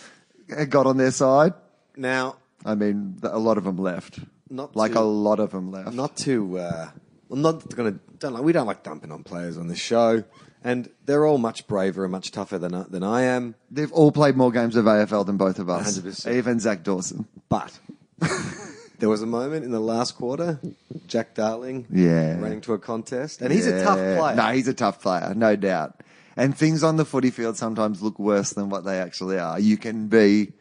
[0.56, 1.54] uh, got on their side.
[1.96, 4.18] Now, I mean, a lot of them left.
[4.50, 5.92] Not like to- a lot of them left.
[5.94, 6.90] not to uh,
[7.30, 10.24] I'm not gonna don't like we don't like dumping on players on this show,
[10.62, 13.54] and they're all much braver and much tougher than I- than I am.
[13.70, 15.98] They've all played more games of AFL than both of us.
[15.98, 16.32] 100%.
[16.34, 17.26] Even Zach Dawson.
[17.48, 17.78] But
[18.98, 20.60] there was a moment in the last quarter,
[21.06, 22.38] Jack Darling, Yeah.
[22.38, 24.36] running to a contest, and he's a tough player.
[24.36, 26.00] No, he's a tough player, no doubt.
[26.36, 29.58] And things on the footy field sometimes look worse than what they actually are.
[29.58, 30.52] You can be,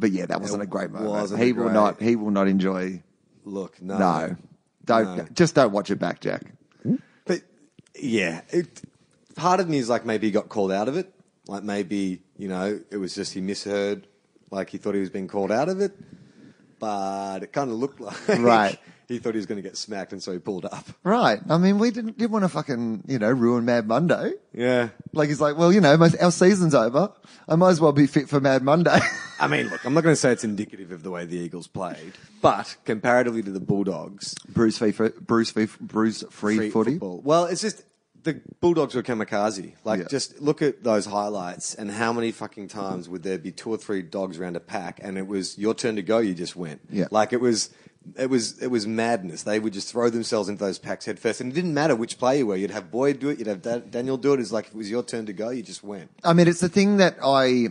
[0.00, 1.38] but yeah, that wasn't It a great moment.
[1.38, 2.00] he will great- not.
[2.02, 3.02] He will not enjoy.
[3.44, 4.36] Look, no, No,
[4.84, 5.16] don't.
[5.16, 5.26] No.
[5.32, 6.42] Just don't watch it back, Jack.
[7.24, 7.42] But
[7.98, 8.82] yeah, it,
[9.36, 11.12] part of me is like maybe he got called out of it.
[11.46, 14.06] Like maybe you know it was just he misheard.
[14.50, 15.92] Like he thought he was being called out of it,
[16.78, 18.78] but it kind of looked like Right.
[19.10, 20.86] He thought he was going to get smacked, and so he pulled up.
[21.02, 21.38] Right.
[21.48, 24.32] I mean, we didn't didn't want to fucking you know ruin Mad Monday.
[24.54, 24.90] Yeah.
[25.12, 27.12] Like he's like, well, you know, my, our season's over.
[27.48, 28.98] I might as well be fit for Mad Monday.
[29.40, 31.66] I mean, look, I'm not going to say it's indicative of the way the Eagles
[31.66, 36.92] played, but comparatively to the Bulldogs, Bruce free, Bruce free, Bruce free, footy.
[36.92, 37.20] football.
[37.24, 37.82] Well, it's just
[38.22, 39.72] the Bulldogs were kamikaze.
[39.82, 40.06] Like, Yeah.
[40.10, 43.78] just look at those highlights and how many fucking times would there be two or
[43.78, 46.18] three dogs around a pack, and it was your turn to go.
[46.18, 46.80] You just went.
[46.90, 47.08] Yeah.
[47.10, 47.70] Like it was.
[48.16, 49.42] It was it was madness.
[49.42, 52.18] They would just throw themselves into those packs head first, and it didn't matter which
[52.18, 52.56] player you were.
[52.56, 54.40] You'd have Boyd do it, you'd have Da- Daniel do it.
[54.40, 56.10] It's like if it was your turn to go, you just went.
[56.24, 57.68] I mean, it's the thing that I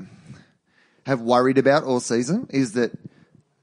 [1.06, 2.92] have worried about all season is that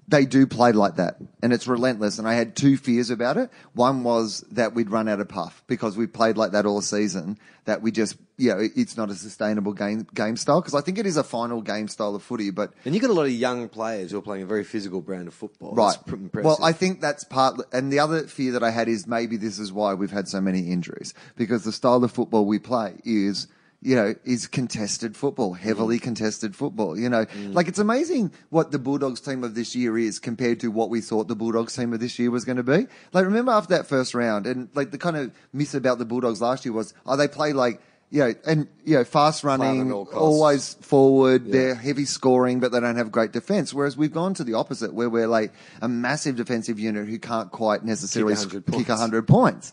[0.09, 2.19] they do play like that and it's relentless.
[2.19, 3.51] And I had two fears about it.
[3.75, 7.39] One was that we'd run out of puff because we played like that all season,
[7.65, 10.63] that we just, you know, it's not a sustainable game, game style.
[10.63, 13.11] Cause I think it is a final game style of footy, but And you got
[13.11, 15.75] a lot of young players who are playing a very physical brand of football.
[15.75, 15.97] Right.
[16.35, 19.59] Well, I think that's part, and the other fear that I had is maybe this
[19.59, 23.49] is why we've had so many injuries because the style of football we play is,
[23.83, 26.03] you know, is contested football, heavily mm.
[26.03, 26.99] contested football.
[26.99, 27.55] You know, mm.
[27.55, 31.01] like it's amazing what the Bulldogs team of this year is compared to what we
[31.01, 32.87] thought the Bulldogs team of this year was going to be.
[33.13, 36.41] Like, remember after that first round, and like the kind of miss about the Bulldogs
[36.41, 37.81] last year was, oh, they play like.
[38.09, 40.21] You know, and you know, fast running, at all costs.
[40.21, 41.51] always forward.
[41.51, 43.75] They're heavy scoring, but they don't have great defense.
[43.75, 45.53] Whereas we've gone to the opposite, where we're like
[45.83, 48.91] a massive defensive unit who can't quite necessarily Kick 100 kick points.
[48.91, 49.73] a hundred points.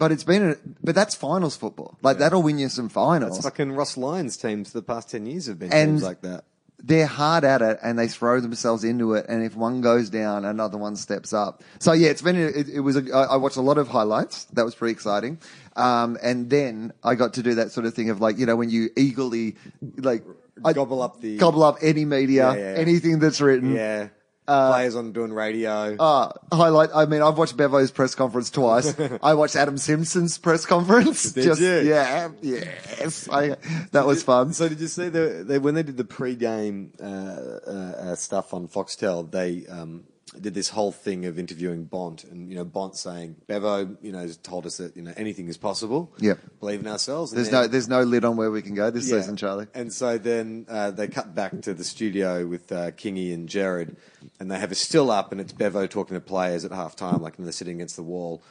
[0.00, 1.98] But it's been, a, but that's finals football.
[2.02, 3.32] Like that'll win you some finals.
[3.34, 6.44] That's fucking Ross Lyon's teams the past 10 years have been And- teams like that.
[6.82, 9.26] They're hard at it and they throw themselves into it.
[9.28, 11.62] And if one goes down, another one steps up.
[11.78, 14.44] So yeah, it's been, it, it was, a, I I watched a lot of highlights.
[14.54, 15.36] That was pretty exciting.
[15.76, 18.56] Um, and then I got to do that sort of thing of like, you know,
[18.56, 19.56] when you eagerly,
[19.98, 20.24] like,
[20.64, 22.78] I- Gobble up the- gobble up any media, Yeah, yeah.
[22.78, 23.74] anything that's written.
[23.74, 24.08] Yeah.
[24.50, 25.96] Players on doing radio.
[25.96, 26.90] Uh, highlight.
[26.94, 28.94] I mean, I've watched Bevo's press conference twice.
[29.22, 31.32] I watched Adam Simpson's press conference.
[31.32, 31.80] Did you?
[31.80, 33.28] Yeah, yes.
[33.30, 33.56] I,
[33.92, 34.52] that was fun.
[34.52, 38.52] So did you see the they, when they did the pre-game uh, uh, uh, stuff
[38.52, 39.30] on Foxtel?
[39.30, 40.04] They um,
[40.38, 44.20] did this whole thing of interviewing Bont, and you know Bont saying Bevo, you know,
[44.20, 46.12] has told us that you know anything is possible.
[46.18, 47.32] Yeah, believe in ourselves.
[47.32, 49.18] And There's then- no there's no lid on where we can go this Yeah.
[49.20, 49.66] season, Charlie.
[49.74, 53.96] And so then uh, they cut back to the studio with uh, Kingy and Jared,
[54.38, 57.20] and they have a still up, and it's Bevo talking to players at half time,
[57.22, 58.42] like when they're sitting against the wall.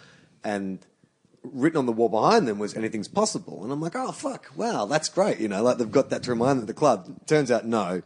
[0.44, 0.80] And
[1.44, 3.64] written on the wall behind them was anything's possible.
[3.64, 5.40] And I'm like, oh, fuck, wow, that's great.
[5.40, 7.26] You know, like they've got that to remind them of the club.
[7.28, 8.02] Turns out, no.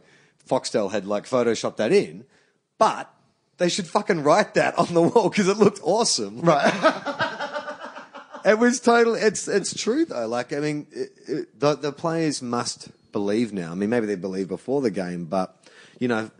[0.48, 2.24] Foxtel had like photoshopped that in,
[2.78, 3.10] but
[3.58, 6.40] they should fucking write that on the wall because it looked awesome.
[6.40, 7.20] Right.
[8.44, 9.14] It was total.
[9.14, 10.28] It's it's true though.
[10.28, 13.72] Like I mean, it, it, the the players must believe now.
[13.72, 15.56] I mean, maybe they believed before the game, but
[15.98, 16.30] you know,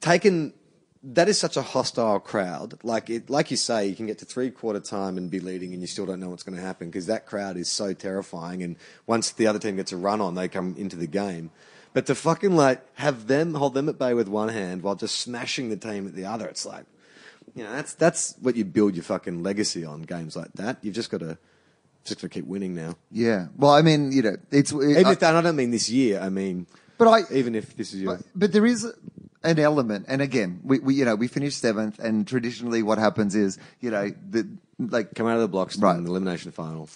[0.00, 0.54] taken
[1.02, 2.78] that is such a hostile crowd.
[2.82, 5.74] Like it, like you say, you can get to three quarter time and be leading,
[5.74, 8.62] and you still don't know what's going to happen because that crowd is so terrifying.
[8.62, 11.50] And once the other team gets a run on, they come into the game.
[11.92, 15.18] But to fucking like have them hold them at bay with one hand while just
[15.18, 16.84] smashing the team at the other, it's like,
[17.54, 20.02] you know, that's that's what you build your fucking legacy on.
[20.02, 21.36] Games like that, you've just got to
[22.04, 22.94] just got to keep winning now.
[23.10, 23.48] Yeah.
[23.56, 26.20] Well, I mean, you know, it's Even I- if that, I don't mean this year.
[26.20, 26.66] I mean,
[26.96, 28.84] But I- even if this is your But, but there is
[29.42, 33.34] an element, and again, we, we you know we finished seventh, and traditionally what happens
[33.34, 34.46] is you know the
[34.78, 35.96] like, come out of the blocks Right.
[35.96, 36.88] in the elimination final,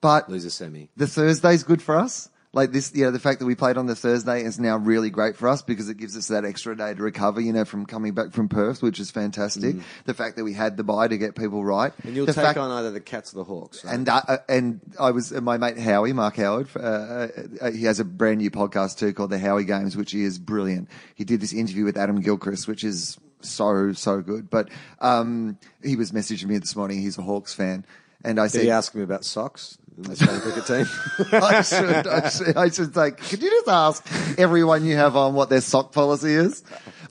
[0.00, 0.88] but lose a semi.
[0.96, 2.29] the Thursday's good for us.
[2.52, 5.08] Like this, you know, the fact that we played on the Thursday is now really
[5.08, 7.86] great for us because it gives us that extra day to recover, you know, from
[7.86, 9.76] coming back from Perth, which is fantastic.
[10.04, 11.92] The fact that we had the bye to get people right.
[11.98, 12.04] Mm.
[12.06, 13.84] And you'll the take fact- on either the Cats or the Hawks.
[13.84, 13.94] Right?
[13.94, 16.66] And uh, and I was my mate Howie, Mark Howard.
[16.74, 17.28] Uh,
[17.60, 20.88] uh, he has a brand new podcast too called the Howie Games, which is brilliant.
[21.14, 24.50] He did this interview with Adam Gilchrist, which is so so good.
[24.50, 27.00] But um, he was messaging me this morning.
[27.00, 27.86] He's a Hawks fan,
[28.24, 30.86] and I Did said, he ask me about socks in the Australian cricket team?
[31.40, 35.34] I should, I should, I should say, could you just ask everyone you have on
[35.34, 36.62] what their sock policy is?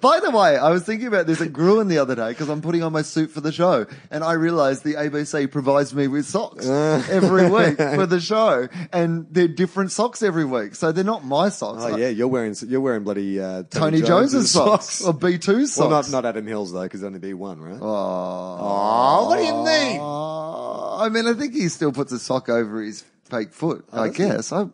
[0.01, 2.61] By the way, I was thinking about this at Gruen the other day because I'm
[2.61, 6.25] putting on my suit for the show and I realized the ABC provides me with
[6.25, 10.75] socks every week for the show and they're different socks every week.
[10.75, 11.83] So they're not my socks.
[11.83, 16.09] oh yeah, you're wearing you're wearing bloody uh, Tony Jones's socks, or B2's Well, socks.
[16.11, 17.79] not not Adam Hills though, because only B one, right?
[17.81, 19.99] Oh, oh, what do you mean?
[20.01, 23.85] I mean, I think he still puts a sock over his fake foot.
[23.91, 24.23] I does he?
[24.23, 24.51] guess.
[24.51, 24.65] I,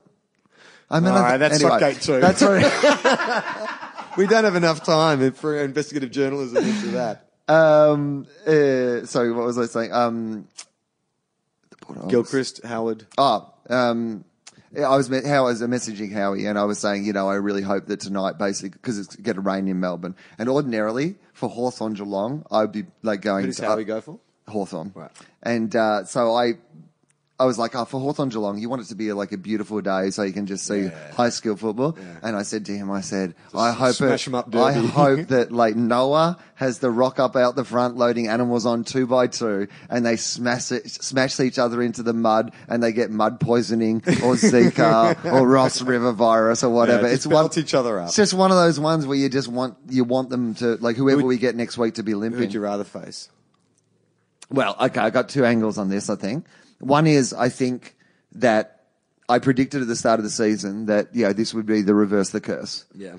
[0.89, 2.19] I mean, All I right, that's anyway, Sockgate too.
[2.21, 3.79] That's right.
[4.17, 7.29] we don't have enough time for investigative journalism into that.
[7.47, 9.93] Um, uh, sorry, what was I saying?
[9.93, 10.47] Um,
[12.07, 13.05] Gilchrist, Howard.
[13.17, 14.25] Oh, um,
[14.75, 17.61] I was how I was messaging Howie, and I was saying, you know, I really
[17.61, 21.93] hope that tonight, basically, because it's going to rain in Melbourne, and ordinarily for Hawthorn
[21.93, 23.43] Geelong, I'd be like going.
[23.43, 24.19] Who does to, Howie go for?
[24.47, 24.91] Hawthorn.
[24.93, 25.11] Right.
[25.41, 26.53] And uh, so I,
[27.37, 29.81] I was like, oh, for Hawthorn Geelong, you want it to be like a beautiful
[29.81, 31.11] day so you can just see Yeah.
[31.11, 31.97] high school football.
[32.23, 35.51] And I said to him, I said, I hope smash it, up I hope that
[35.51, 39.67] like Noah has the rock up out the front loading animals on two by two
[39.89, 43.97] and they smash it, smash each other into the mud and they get mud poisoning
[44.23, 47.05] or Zika or Ross River virus or whatever.
[47.05, 48.07] Yeah, it's one, each other up.
[48.07, 50.95] It's just one of those ones where you just want, you want them to, like
[50.95, 52.39] whoever Who'd- we get next week to be limping.
[52.39, 53.29] Who'd you rather face?
[54.49, 56.45] Well, okay, I got two angles on this, I think.
[56.79, 57.95] One is I think
[58.33, 58.83] that
[59.27, 61.95] I predicted at the start of the season that, you know, this would be the
[61.95, 62.85] reverse the curse.
[62.93, 63.15] Yeah.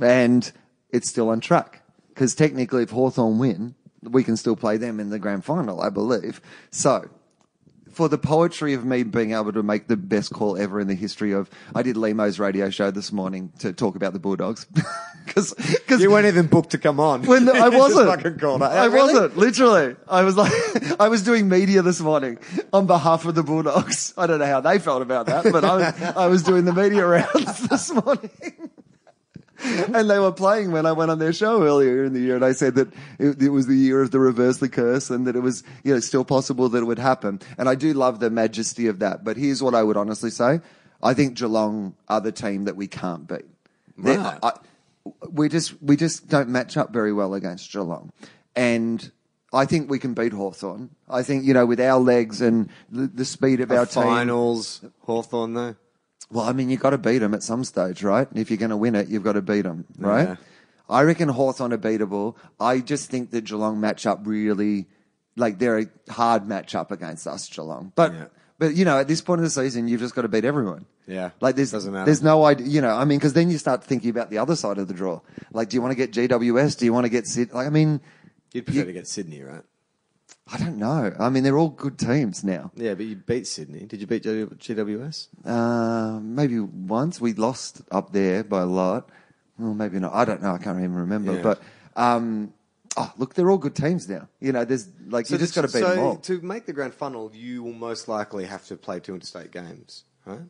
[0.00, 0.50] And
[0.90, 1.82] it's still on track.
[2.08, 5.90] Because technically, if Hawthorn win, we can still play them in the grand final, I
[5.90, 6.40] believe.
[6.70, 7.08] So,
[7.98, 10.94] for the poetry of me being able to make the best call ever in the
[10.94, 14.66] history of, I did Lehmo's radio show this morning to talk about the Bulldogs.
[15.28, 17.22] Because You weren't even booked to come on.
[17.24, 18.08] when the, I wasn't.
[18.08, 18.62] fucking called.
[18.62, 19.12] I Oh, really?
[19.12, 19.36] wasn't.
[19.36, 20.50] Literally, I was like,
[21.00, 22.38] I was doing media this morning
[22.72, 24.14] on behalf of the Bulldogs.
[24.16, 26.72] I don't know how they felt about that, but I was, I was doing the
[26.72, 28.30] media rounds this morning.
[29.94, 32.44] And they were playing when I went on their show earlier in the year, and
[32.44, 32.88] I said that
[33.18, 35.92] it, it was the year of the reverse the curse, and that it was, you
[35.92, 37.40] know, still possible that it would happen.
[37.56, 39.24] And I do love the majesty of that.
[39.24, 40.60] But here's what I would honestly say:
[41.02, 43.46] I think Geelong are the team that we can't beat.
[43.96, 44.38] Right.
[44.42, 44.52] I-
[45.30, 48.12] we just we just don't match up very well against Geelong,
[48.54, 49.10] and
[49.52, 50.90] I think we can beat Hawthorn.
[51.08, 54.02] I think you know with our legs and the, the speed of our team.
[54.02, 55.76] finals, Hawthorn though.
[56.30, 58.28] Well, I mean, you've got to beat them at some stage, right?
[58.30, 60.28] And If you're going to win it, you've got to beat them, right?
[60.28, 60.36] Yeah.
[60.90, 62.34] I reckon Hawthorn are beatable.
[62.60, 64.86] I just think the Geelong matchup really,
[65.36, 67.92] like they're a hard matchup against us, Geelong.
[67.94, 68.24] But, Yeah.
[68.58, 70.86] but you know, at this point of the season, you've just got to beat everyone.
[71.06, 71.30] Yeah.
[71.40, 72.04] Like there's, Doesn't matter.
[72.06, 74.56] there's no idea, you know, I mean, because then you start thinking about the other
[74.56, 75.20] side of the draw.
[75.52, 76.78] Like, do you want to get GWS?
[76.78, 77.52] Do you want to get Sid?
[77.52, 78.00] Like, I mean,
[78.52, 79.62] You'd prefer You- to get Sydney, right?
[80.50, 81.14] I don't know.
[81.18, 82.70] I mean, they're all good teams now.
[82.74, 83.80] Yeah, but you beat Sydney.
[83.80, 85.28] Did you beat GWS?
[85.44, 89.10] Uh, maybe once we lost up there by a lot.
[89.58, 90.14] Well, maybe not.
[90.14, 90.54] I don't know.
[90.54, 91.34] I can't even remember.
[91.34, 91.42] Yeah.
[91.42, 91.62] But
[91.96, 92.54] um,
[92.96, 94.28] oh, look, they're all good teams now.
[94.40, 96.16] You know, there's like you just got to beat so them all.
[96.16, 100.04] To make the grand final, you will most likely have to play two interstate games,
[100.24, 100.40] right?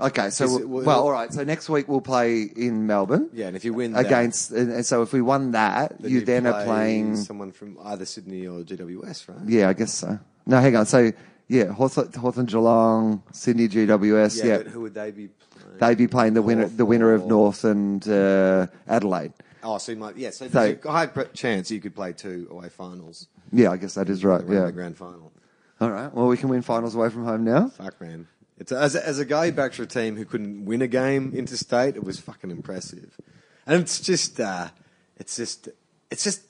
[0.00, 1.32] Okay, so Is it- well- all right.
[1.32, 3.30] So next week we'll play in Melbourne.
[3.32, 6.20] Yeah, and if you win that, against, and, and so if we won that, you
[6.22, 7.16] then are play playing.
[7.16, 9.38] someone from either Sydney or GWS, right?
[9.48, 10.18] Yeah, I guess so.
[10.46, 10.86] No, hang on.
[10.86, 11.12] So
[11.46, 14.42] yeah, Hawthorn, Hawthorn Geelong, Sydney GWS.
[14.44, 15.78] Yeah, but who would they be playing?
[15.78, 19.32] they'd be playing the winner, the winner of North and uh, Adelaide.
[19.62, 20.30] Oh, so you might, yeah.
[20.30, 23.28] So, So- there's a high pre- chance you could play two away finals.
[23.52, 24.42] Yeah, I guess that is right.
[24.42, 24.66] around Yeah.
[24.66, 25.30] the grand final.
[25.80, 26.12] All right.
[26.12, 27.68] Well, we can win finals away from home now.
[27.68, 28.26] Fuck, man.
[28.58, 30.86] It's as a, as a guy who backed for a team who couldn't win a
[30.86, 33.18] game interstate, it was fucking impressive.
[33.66, 34.68] And it's just, uh,
[35.16, 35.68] it's just,
[36.10, 36.42] it's just.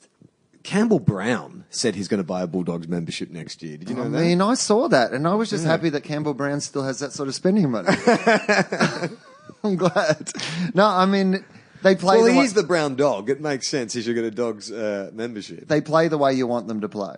[0.63, 3.77] Campbell Brown said he's going to buy a Bulldogs membership next year.
[3.77, 4.17] Did you know that?
[4.17, 4.27] I that?
[4.27, 7.11] mean, I saw that, and I was just happy that Campbell Brown still has that
[7.11, 7.87] sort of spending money.
[9.63, 10.31] I'm glad.
[10.73, 11.45] No, I mean,
[11.83, 12.17] they play.
[12.17, 13.29] well, the way, he's the brown dog.
[13.29, 15.67] It makes sense he should get a dog's uh, membership.
[15.67, 17.15] They play the way you want them to play.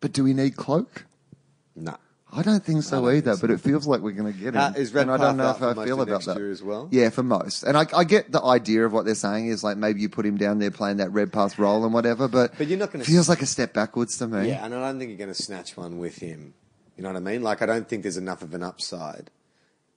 [0.00, 1.06] But do we need Cloke?
[1.74, 1.96] No.
[2.30, 4.54] I don't think so don't either, think but it feels like we're going to get
[4.54, 4.60] him.
[4.60, 6.36] Uh, is and I don't know if I feel about that.
[6.36, 6.88] as well?
[6.90, 7.62] Yeah, for most.
[7.62, 10.26] And I, I get the idea of what they're saying is like maybe you put
[10.26, 13.04] him down there playing that red Redpath role and whatever, but, But you're not gonna
[13.04, 14.48] feels like a step backwards to me.
[14.48, 16.52] Yeah, and I don't think you're going to snatch one with him.
[16.96, 17.42] You know what I mean?
[17.42, 19.30] Like, I don't think there's enough of an upside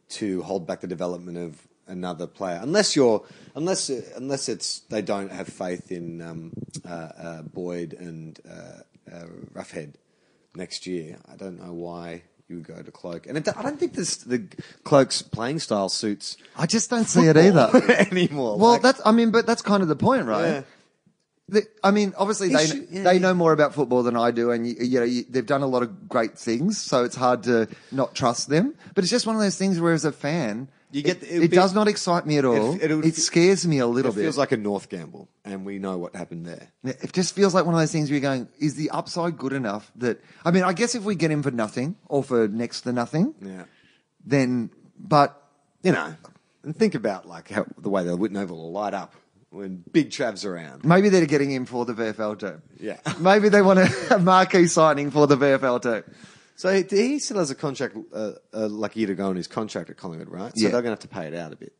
[0.10, 3.26] to hold back the development of another player, unless you're,
[3.56, 6.52] unless unless it's they don't have faith in um,
[6.88, 9.96] uh, uh, Boyd and uh, uh, Roughead
[10.56, 11.18] next year.
[11.32, 14.18] I don't know why you would go to Cloke, and it, I don't think this
[14.18, 14.46] the
[14.84, 17.70] Cloke's playing style suits I just don't see it either.
[18.12, 18.58] anymore.
[18.58, 20.46] Well, Like, that's, I mean, but that's kind of the point, right?
[20.46, 20.62] Yeah.
[21.48, 24.32] The- I mean, obviously they should- yeah, they he- know more about football than I
[24.32, 27.16] do, and you, you know you, they've done a lot of great things, so it's
[27.16, 28.76] hard to not trust them.
[28.96, 31.44] But it's just one of those things where, as a fan, You get- it, it
[31.44, 32.74] it does not excite me at all.
[32.74, 34.20] it it scares me a little bit.
[34.20, 36.68] it feels like a North gamble, and we know what happened there.
[36.84, 39.54] It just feels like one of those things where you're going, is the upside good
[39.54, 42.82] enough that, I mean, I guess if we get him for nothing or for next
[42.82, 43.64] to nothing, Yeah.
[44.26, 44.70] then,
[45.00, 45.42] but
[45.84, 46.14] you know,
[46.64, 49.14] and think about like how the way the Whitten Oval will light up
[49.50, 50.86] when Big Trav's around.
[50.86, 52.62] maybe they're getting him for the VFL too.
[52.80, 52.98] Yeah.
[53.20, 56.04] Maybe they want a, a marquee signing for the VFL team.
[56.62, 59.36] So he, he still has a contract, uh, uh, like a year to go on
[59.36, 60.56] his contract at Collingwood, right?
[60.56, 60.70] So Yeah.
[60.70, 61.74] they're going to have to pay it out a bit.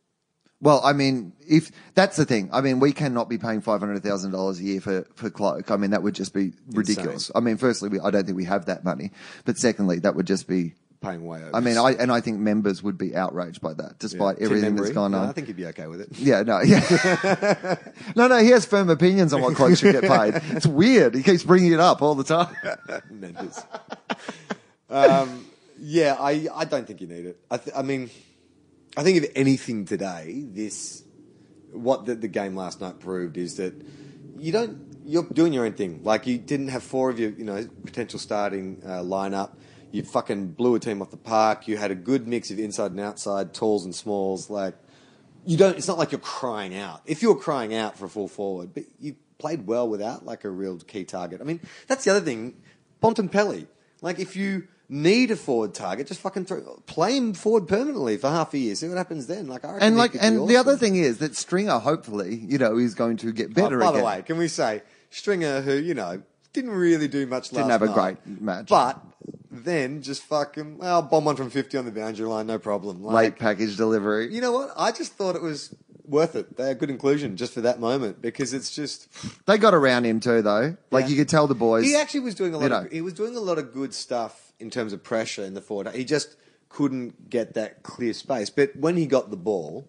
[0.60, 4.02] Well, I mean, if that's the thing, I mean, we cannot be paying five hundred
[4.02, 5.70] thousand dollars a year for for Cloke.
[5.70, 7.30] I mean, that would just be ridiculous.
[7.32, 9.12] I mean, firstly, we, I don't think we have that money,
[9.44, 10.74] but secondly, that would just be.
[11.00, 11.54] Paying way over.
[11.54, 14.76] I mean, I and I think members would be outraged by that, despite Tim everything
[14.76, 15.28] that's Embry, gone no, on.
[15.28, 16.08] I think he'd be okay with it.
[16.16, 17.76] Yeah, no, yeah.
[18.16, 20.40] no, no, he has firm opinions on what cloaks should get paid.
[20.56, 21.14] It's weird.
[21.16, 22.54] He keeps bringing it up all the time.
[23.10, 23.60] Members.
[24.92, 25.46] Um,
[25.78, 27.38] yeah, I, I don't think you need it.
[27.50, 28.10] I, th- I mean,
[28.96, 31.04] I think if anything today, this
[31.72, 33.74] what the, the game last night proved is that
[34.38, 36.00] you don't you're doing your own thing.
[36.04, 39.52] Like you didn't have four of your you know potential starting uh, lineup.
[39.90, 41.68] You fucking blew a team off the park.
[41.68, 44.50] You had a good mix of inside and outside, talls and smalls.
[44.50, 44.74] Like
[45.44, 45.76] you don't.
[45.76, 47.02] It's not like you're crying out.
[47.06, 50.50] If you're crying out for a full forward, but you played well without like a
[50.50, 51.40] real key target.
[51.40, 52.54] I mean, that's the other thing.
[53.02, 53.66] Bontempelli.
[54.00, 58.28] Like if you need a forward target, just fucking throw, play him forward permanently for
[58.28, 58.74] half a year.
[58.74, 59.46] See what happens then.
[59.48, 62.94] Like I And like, and the other thing is that Stringer, hopefully, you know, is
[62.94, 63.98] going to get Oh, better by again.
[64.00, 66.22] the way, can we say Stringer, who you know
[66.52, 68.68] didn't really do much Didn't last have a night, great match.
[68.68, 69.00] but
[69.50, 73.02] then just fucking well, bomb one from fifty on the boundary line, no problem.
[73.02, 74.32] late package delivery.
[74.34, 74.72] you know what?
[74.76, 75.74] I just thought it was
[76.04, 76.56] worth it.
[76.58, 79.08] They're a good inclusion just for that moment because it's just
[79.46, 80.76] They got around him too, though.
[80.90, 81.08] Like Yeah.
[81.10, 81.84] you could tell the boys.
[81.86, 82.68] he actually was doing a lot.
[82.70, 82.88] You Of, know.
[82.90, 85.88] he was doing a lot of good stuff in terms of pressure in the forward.
[85.94, 86.36] He just
[86.68, 88.48] couldn't get that clear space.
[88.48, 89.88] But when he got the ball,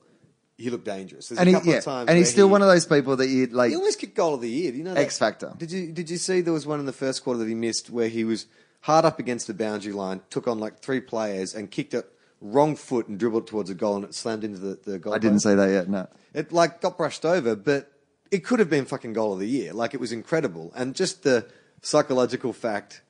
[0.58, 1.30] he looked dangerous.
[1.30, 2.86] There's and a he, couple yeah, of times and he's still he- one of those
[2.86, 3.70] people that you like.
[3.70, 4.72] He almost kicked goal of the year.
[4.72, 5.00] Do you know that?
[5.02, 5.54] X factor.
[5.58, 7.90] Did you did you see there was one in the first quarter that he missed
[7.90, 8.48] where he was
[8.82, 12.06] hard up against the boundary line, took on like three players and kicked it
[12.42, 15.14] wrong foot and dribbled towards a goal and it slammed into the, the goal.
[15.14, 15.88] I didn't say that yet.
[15.88, 16.08] No.
[16.34, 17.90] It like got brushed over, but
[18.32, 19.72] it could have been fucking goal of the year.
[19.74, 21.48] Like it was incredible, and just the
[21.82, 23.02] psychological fact.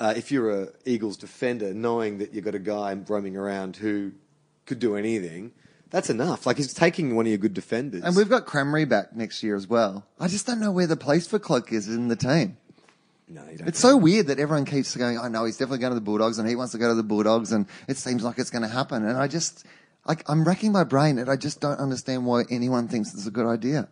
[0.00, 4.12] Uh, if you're a Eagles defender, knowing that you've got a guy roaming around who
[4.66, 5.52] could do anything,
[5.90, 6.46] that's enough.
[6.46, 8.02] Like he's taking one of your good defenders.
[8.02, 10.04] And we've got Crameri back next year as well.
[10.18, 12.56] I just don't know where the place for Cloke is in the team.
[13.28, 15.92] no, you don't It's so weird that everyone keeps going, I know he's definitely going
[15.92, 18.40] to the Bulldogs and he wants to go to the Bulldogs and it seems like
[18.40, 19.06] it's going to happen.
[19.06, 19.64] And I just,
[20.04, 23.30] like, I'm racking my brain and I just don't understand why anyone thinks it's a
[23.30, 23.88] good idea.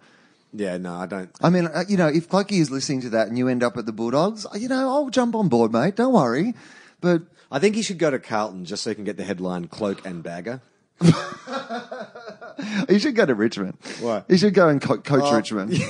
[0.54, 1.30] Yeah, no, I don't.
[1.42, 3.76] I mean, uh, you know, if Clokey is listening to that and you end up
[3.78, 5.96] at the Bulldogs, uh, you know, I'll jump on board, mate.
[5.96, 6.54] Don't worry.
[7.00, 9.68] But I think he should go to Carlton just so he can get the headline
[9.68, 10.60] cloak and bagger.
[12.88, 13.76] you should go to Richmond.
[14.00, 14.24] Why?
[14.28, 15.74] You should go and co- coach Oh, Richmond.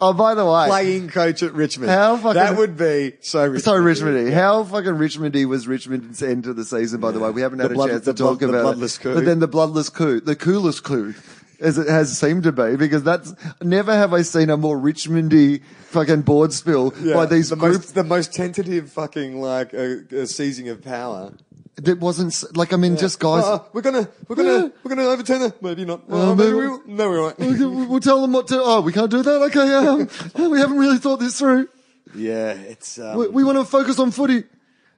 [0.00, 1.88] Oh, by the way, playing coach at Richmond.
[1.90, 3.62] How fucking- that would be so Richmond.
[3.62, 4.32] so Richmondy.
[4.32, 7.00] How fucking Richmondy was Richmond's end of the season?
[7.00, 8.62] By the way, we haven't had The a blood- chance the to talk blood- about
[8.64, 9.00] bloodless it.
[9.02, 9.14] coup.
[9.14, 11.14] But then the bloodless coup, the coolest coup,
[11.60, 15.62] as it has seemed to be, because that's never have I seen a more Richmondy
[15.88, 20.68] fucking board spill by these the group most the most tentative fucking like uh, seizing
[20.68, 21.32] of power.
[21.76, 23.42] that wasn't like I mean just guys.
[23.46, 25.62] Oh, we're gonna we're gonna we're gonna overturn that.
[25.62, 26.08] Maybe not.
[26.08, 26.82] Well, Oh, maybe maybe- we will.
[26.86, 27.38] No, we won't.
[27.38, 28.60] We'll we'll tell them what to.
[28.62, 29.42] Oh, we can't do that.
[29.42, 31.68] Okay, um, we haven't really thought this through.
[32.14, 32.98] Yeah, it's.
[32.98, 34.44] Um, We, we want to focus on footy,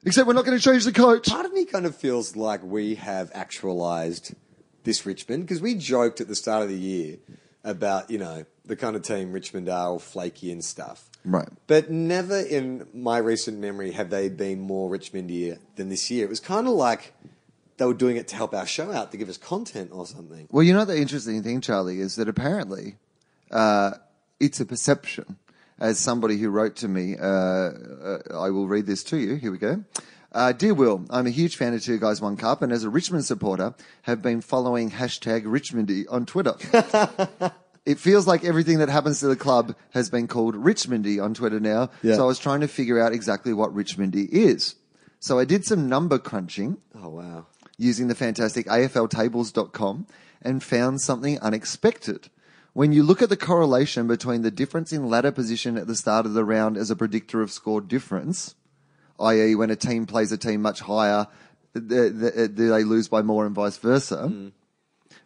[0.05, 1.29] except we're not going to change the coach.
[1.29, 4.35] part of me kind of feels like we have actualized
[4.87, 7.19] this Richmond because we joked at the start of the year
[7.63, 11.11] about you know the kind of team Richmond are all flaky and stuff.
[11.25, 11.49] Right.
[11.67, 16.25] But never in my recent memory have they been more Richmondier than this year.
[16.25, 17.13] It was kind of like
[17.77, 20.49] they were doing it to help our show out, to give us content or something.
[20.51, 22.95] Well, you know the interesting thing, Charlie, is that apparently
[23.51, 23.93] uh,
[24.41, 25.37] it's a perception.
[25.79, 29.35] As somebody who wrote to me, uh, uh, I will read this to you.
[29.35, 29.85] Here we go.
[30.37, 32.91] Uh, Dear Will, I'm a huge fan of Two Guys One Cup, and as a
[32.91, 36.53] Richmond supporter, have been following hashtag Richmondy on Twitter.
[37.87, 41.59] it feels like everything that happens to the club has been called Richmondy on Twitter
[41.59, 41.89] now.
[42.03, 42.17] Yeah.
[42.17, 44.75] So I was trying to figure out exactly what Richmondy is.
[45.21, 47.47] So I did some number crunching Oh wow!
[47.79, 50.07] using the fantastic AFLtables.com
[50.43, 52.29] and found something unexpected.
[52.75, 56.27] When you look at the correlation between the difference in ladder position at the start
[56.27, 58.55] of the round as a predictor of score difference,
[59.21, 61.27] i.e., when a team plays a team much higher,
[61.75, 64.53] th- th- do they lose by more and vice versa?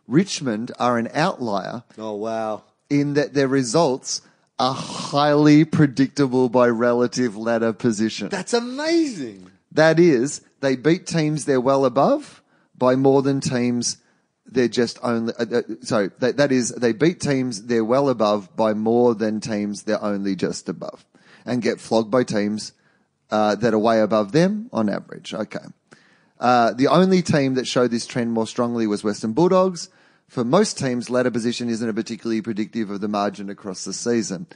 [0.06, 2.62] Richmond are an outlier Oh wow!
[2.88, 4.22] in that their results
[4.58, 8.28] are highly predictable by relative ladder position.
[8.28, 9.50] That's amazing.
[9.72, 12.42] That is, they beat teams they're well above
[12.76, 13.98] by more than teams
[14.44, 15.32] they're just only.
[15.38, 19.40] Uh, uh, sorry, that, that is, they beat teams they're well above by more than
[19.40, 21.06] teams they're only just above,
[21.46, 22.72] and get flogged by teams
[23.30, 25.34] uh, that are way above them on average.
[25.34, 25.58] Okay.
[26.38, 29.90] Uh, the only team that showed this trend more strongly was Western Bulldogs.
[30.26, 34.46] For most teams, ladder position isn't a particularly predictive of the margin across the season.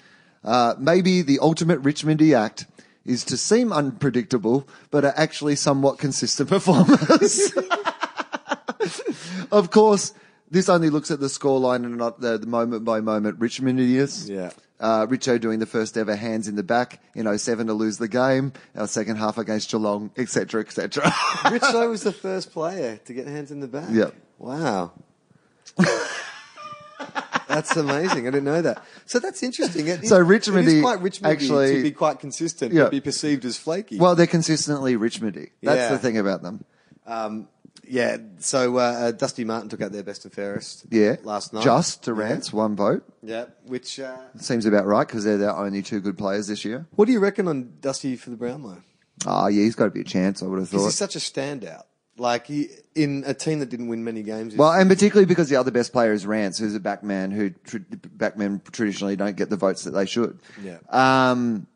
[0.43, 2.66] Uh, maybe the ultimate Richmondy act
[3.05, 7.53] is to seem unpredictable, but are actually somewhat consistent performers.
[9.53, 10.14] of course,
[10.51, 14.29] this only looks at the scoreline and not the, moment by moment Richmondius.
[14.29, 14.53] Yeah.
[14.85, 18.07] Uh, Richo doing the first ever hands in the back in 07 to lose the
[18.07, 21.05] game, our second half against Geelong, etc., etc.
[21.49, 23.89] Richo was the first player to get hands in the back.
[23.91, 24.14] Yep.
[24.39, 24.93] Wow.
[27.49, 28.26] that's amazing.
[28.26, 28.85] I didn't know that.
[29.07, 29.87] So that's interesting.
[29.89, 32.82] It, So Richmond is quite Richmond actually- to be quite consistent, Yeah.
[32.82, 33.97] but be perceived as flaky.
[33.99, 35.51] well, they're consistently Richmondy.
[35.62, 35.89] That's Yeah.
[35.93, 36.62] the thing about them.
[37.07, 37.49] um,
[37.89, 38.18] yeah.
[38.39, 40.87] So uh, uh, Dusty Martin took out their best and fairest.
[40.91, 41.16] Yeah.
[41.22, 41.64] Last night.
[41.64, 43.05] Just Durant's one vote.
[43.22, 43.47] Yeah.
[43.66, 44.01] Which.
[44.01, 46.87] Uh, Seems about right because they're their only two good players this year.
[46.97, 48.82] what do you reckon on Dusty for the Brownlow?
[49.26, 50.85] Oh, yeah, he's got to be a chance, I would have thought.
[50.85, 51.82] he's such a standout.
[52.16, 54.55] Like he, in a team that didn't win many games.
[54.55, 57.78] Well, and particularly because the other best player is Rance, who's a backman who tr-
[57.78, 60.39] backmen traditionally don't get the votes that they should.
[60.62, 60.78] Yeah.
[60.91, 61.66] Um,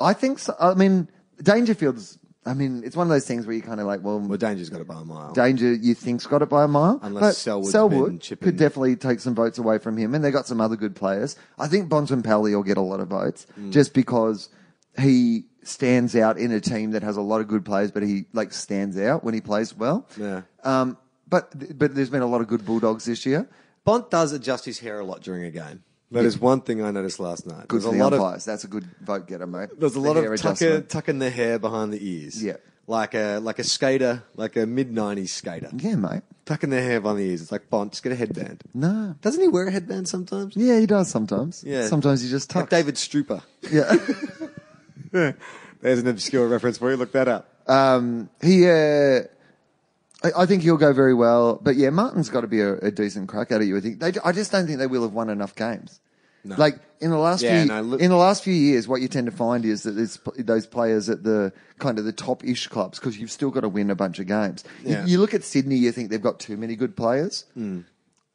[0.00, 0.54] I think so.
[0.60, 1.08] I mean,
[1.42, 2.18] Dangerfield's.
[2.46, 4.68] I mean, it's one of those things where you kind of like, well, well, Danger's
[4.68, 5.32] got it by a mile.
[5.32, 6.98] Danger, you think's got it by a mile.
[7.02, 10.30] Unless Selwood's Selwood been chipping- could definitely take some votes away from him, and they
[10.30, 11.36] got some other good players.
[11.58, 13.70] I think Bontempelli will get a lot of votes Mm.
[13.72, 14.48] just because
[14.98, 18.26] he stands out in a team that has a lot of good players, but he
[18.34, 20.06] like stands out when he plays well.
[20.18, 20.42] Yeah.
[20.62, 23.48] Um, but but there's been a lot of good Bulldogs this year.
[23.84, 25.82] Bont does adjust his hair a lot during a game.
[26.10, 27.66] That is one thing I noticed last night.
[27.68, 28.44] Good There's for a the lot of umpires.
[28.44, 29.70] That's a good vote getter, mate.
[29.78, 30.88] there's a The lot hair of tucker, adjustment.
[30.88, 32.42] tucking their hair behind the ears.
[32.42, 32.56] Yeah.
[32.86, 36.22] like a like a skater, like a mid '90s skater, Yeah, mate.
[36.44, 37.42] tucking their hair behind the ears.
[37.42, 38.62] It's like Bont, just get a headband.
[38.74, 39.16] No.
[39.22, 40.54] Doesn't he wear a headband sometimes?
[40.56, 41.64] Yeah, he does sometimes.
[41.66, 41.86] Yeah.
[41.88, 42.70] Sometimes he just Like tucks.
[42.70, 43.42] David Strooper.
[43.72, 43.96] Yeah.
[45.80, 46.96] There's an obscure reference for you.
[46.96, 47.48] Look that up.
[47.66, 49.22] Um, he, uh,
[50.24, 51.60] I, I think he'll go very well.
[51.62, 53.66] But yeah, Martin's got to be a, a decent crack at it.
[53.66, 54.00] You would think.
[54.00, 56.00] They, I just don't think they will have won enough games.
[56.46, 56.56] No.
[56.56, 59.08] Like in the last Yeah, few, no, look- in the last few years, what you
[59.08, 62.98] tend to find is that there's those players at the kind of the top-ish clubs
[62.98, 64.62] because you've still got to win a bunch of games.
[64.82, 65.00] You- Yeah.
[65.02, 65.08] Hmm.
[65.08, 67.44] You, look at Sydney, you think they've got too many good players.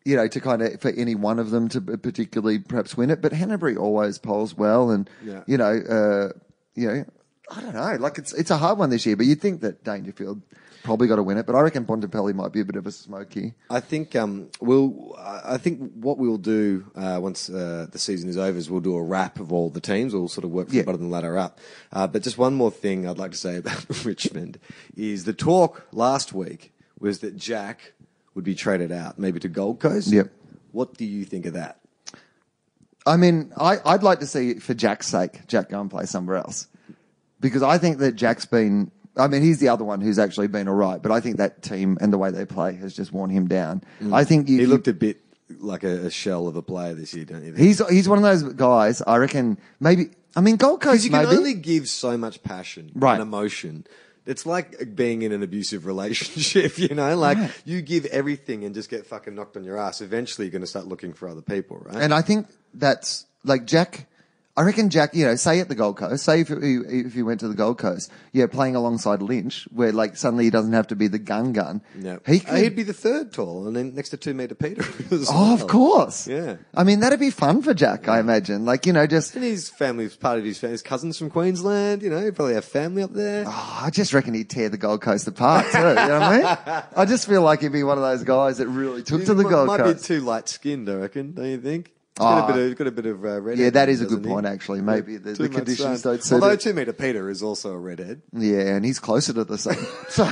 [0.06, 3.22] You know, to kind of for any one of them to particularly perhaps win it,
[3.22, 5.44] but Hannebery always polls well, and Yeah.
[5.46, 6.30] you know, uh,
[6.74, 7.06] you know,
[7.52, 7.96] I don't know.
[8.00, 10.42] Like it's it's a hard one this year, but you'd think that Dangerfield
[10.84, 11.46] probably got to win it.
[11.46, 13.54] But I reckon Bontempelli might be a bit of a smoky.
[13.70, 15.16] I think um, we'll.
[15.18, 18.96] I think what we'll do uh, once uh, the season is over is we'll do
[18.96, 20.14] a wrap of all the teams.
[20.14, 20.82] We'll sort of work from Yeah.
[20.84, 21.60] the bottom of the ladder up.
[21.92, 24.60] Uh, but just one more thing I'd like to say about Richmond
[24.96, 27.94] is the talk last week was that Jack
[28.36, 30.12] would be traded out, maybe to Gold Coast.
[30.12, 30.32] Yep.
[30.72, 31.80] What do you think of that?
[33.06, 36.38] I mean, I, I'd like to see for Jack's sake, Jack go and play somewhere
[36.38, 36.68] else.
[37.40, 40.67] Because I think that Jack's been, I mean, he's the other one who's actually been
[40.67, 43.30] all right, but I think that team and the way they play has just worn
[43.30, 43.84] him down.
[44.01, 44.13] Mm.
[44.13, 45.20] I think you, He looked a bit
[45.59, 47.53] like a, a shell of a player this year, don't you?
[47.53, 47.57] think?
[47.65, 51.11] he's, he's one of those guys, I reckon, maybe, I mean, Gold Coast, Because you
[51.11, 51.38] can maybe.
[51.38, 53.13] only give so much passion Right.
[53.13, 53.86] and emotion.
[54.26, 57.15] It's like being in an abusive relationship, you know?
[57.17, 57.51] Like, Right.
[57.65, 60.01] you give everything and just get fucking knocked on your ass.
[60.01, 61.95] Eventually, you're going to start looking for other people, right?
[61.97, 64.05] And I think that's like Jack.
[64.60, 66.55] I reckon Jack, you know, say at the Gold Coast, say if he,
[66.86, 70.49] if he went to the Gold Coast, yeah, playing alongside Lynch, where like suddenly he
[70.49, 71.82] doesn't have to be the gun gun.
[71.97, 72.18] yeah.
[72.28, 74.82] He Uh, could, He'd be the third tall and then next to two meter Peter.
[75.16, 76.28] as oh, of course.
[76.28, 76.57] Yeah.
[76.76, 78.66] I mean, that'd be fun for Jack, I imagine.
[78.66, 82.10] Like, you know, just, And his family's part of his, his cousins from Queensland, you
[82.10, 83.45] know, he'd probably have family up there.
[83.47, 85.78] oh, I just reckon he'd tear the Gold Coast apart too.
[85.78, 86.84] you know what I mean?
[86.97, 89.34] I just feel like he'd be one of those guys that really took He to
[89.36, 90.01] the might, Gold might Coast.
[90.10, 91.93] be too light skinned, I reckon, don't you think?
[92.20, 92.47] He's got, Ah.
[92.49, 93.57] a bit of, got a bit of uh, red.
[93.57, 94.82] Yeah, that is a good point, actually.
[94.82, 96.59] Maybe the- the conditions don't suit Although it.
[96.59, 98.22] two meter Peter is also a redhead.
[98.34, 99.78] Yeah, and he's closer to the sun.
[100.09, 100.26] So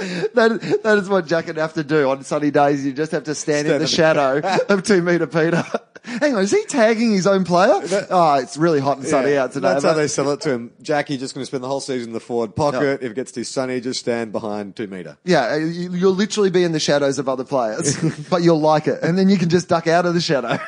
[0.34, 2.84] that, that is what Jack would have to do on sunny days.
[2.84, 5.64] You just have to stand, in Stand the in the- shadow of two meter Peter.
[6.04, 7.82] Hang on, is he tagging his own player?
[8.08, 9.68] Oh, it's really hot and sunny Yeah, out today.
[9.68, 10.72] That's how they sell it to him.
[10.80, 13.02] Jackie just going to spend the whole season in the forward pocket.
[13.02, 15.18] If it gets too sunny, just stand behind two meter.
[15.24, 17.96] yeah, you- you'll literally be in the shadows of other players,
[18.30, 20.58] but you'll like it, and then you can just duck out of the shadow.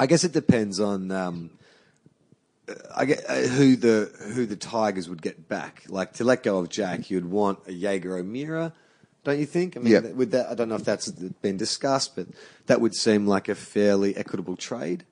[0.00, 1.50] I guess it depends on um,
[2.94, 5.84] I get uh, who the who the Tigers would get back.
[5.88, 8.72] Like to let go of Jack, you'd want a Jaeger O'Meara,
[9.24, 9.76] don't you think?
[9.76, 10.00] I mean, Yeah.
[10.00, 12.26] that- with that, I don't know if that's been discussed, but
[12.66, 15.04] that would seem like a fairly equitable trade.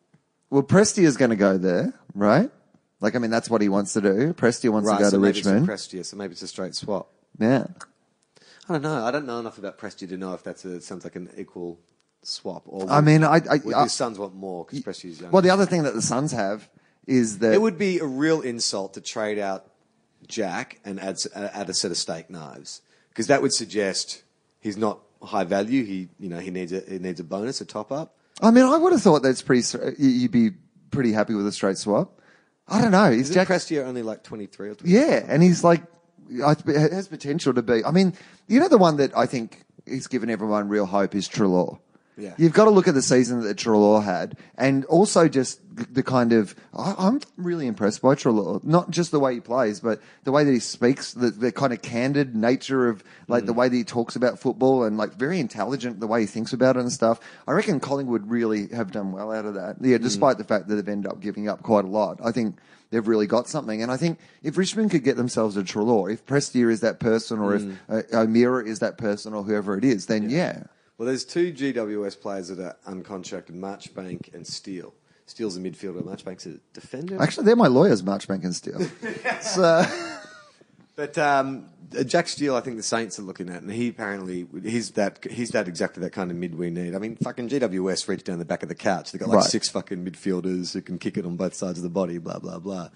[0.50, 2.50] Well, Presti is going to go there, right?
[3.00, 4.32] Like, I mean, that's what he wants to do.
[4.32, 5.68] Presti wants to go so to maybe Richmond.
[5.68, 7.10] It's a Prestia, so maybe it's a straight swap.
[7.38, 7.66] yeah.
[8.68, 9.04] I don't know.
[9.04, 11.78] I don't know enough about Prestia to know if that's a, sounds like an equal
[12.22, 12.62] swap.
[12.66, 15.30] Or I mean, I, I, would I his Suns want more because Prestia's young.
[15.30, 16.68] well, the other thing that the Suns have
[17.06, 19.66] is that It would be a real insult to trade out
[20.26, 24.22] Jack and add, add a set of steak knives because that would suggest
[24.60, 25.84] he's not high value.
[25.84, 28.16] He, you know, he needs a he needs a bonus, a top up.
[28.42, 29.62] I mean, I would have thought that's pretty.
[29.98, 30.50] you- You'd be
[30.90, 32.20] pretty happy with a straight swap.
[32.68, 33.04] I don't know.
[33.10, 33.46] Is Is Jack?
[33.48, 34.86] Prestia only like twenty three or 24?
[35.00, 35.82] Yeah, and he's like,
[36.66, 37.84] has potential to be.
[37.84, 38.12] I mean,
[38.48, 41.78] you know, the one that I think he's given everyone real hope is Treloar.
[42.18, 42.34] Yeah.
[42.38, 45.60] You've got to look at the season that Treloar had, and also just
[45.92, 46.54] the kind of.
[46.74, 48.64] I, I'm really impressed by Treloar.
[48.64, 51.74] Not just the way he plays, but the way that he speaks, the, the kind
[51.74, 55.38] of candid nature of like the way that he talks about football, and like very
[55.40, 57.20] intelligent the way he thinks about it and stuff.
[57.46, 59.76] I reckon Collingwood really have done well out of that.
[59.82, 62.18] Yeah, despite the fact that they've ended up giving up quite a lot.
[62.24, 62.56] I think
[62.90, 63.82] they've really got something.
[63.82, 67.40] And I think if Richmond could get themselves a Treloar, if Prestia is that person,
[67.40, 70.62] or if uh, O'Meara is that person, or whoever it is, then yeah.
[70.98, 74.94] Well, there's two GWS players that are uncontracted: Marchbank and Steele.
[75.26, 76.02] Steele's a midfielder.
[76.02, 77.20] Marchbank's a defender.
[77.20, 78.80] Actually, they're my lawyers, Marchbank and Steele.
[79.40, 79.84] so,
[80.94, 81.68] But um,
[82.06, 85.50] Jack Steele, I think the Saints are looking at, and he apparently he's that he's
[85.50, 86.94] that exactly that kind of mid we need.
[86.94, 89.12] I mean, fucking GWS reach down the back of the couch.
[89.12, 89.44] They've got like Right.
[89.44, 92.16] six fucking midfielders who can kick it on both sides of the body.
[92.18, 92.88] Blah blah blah.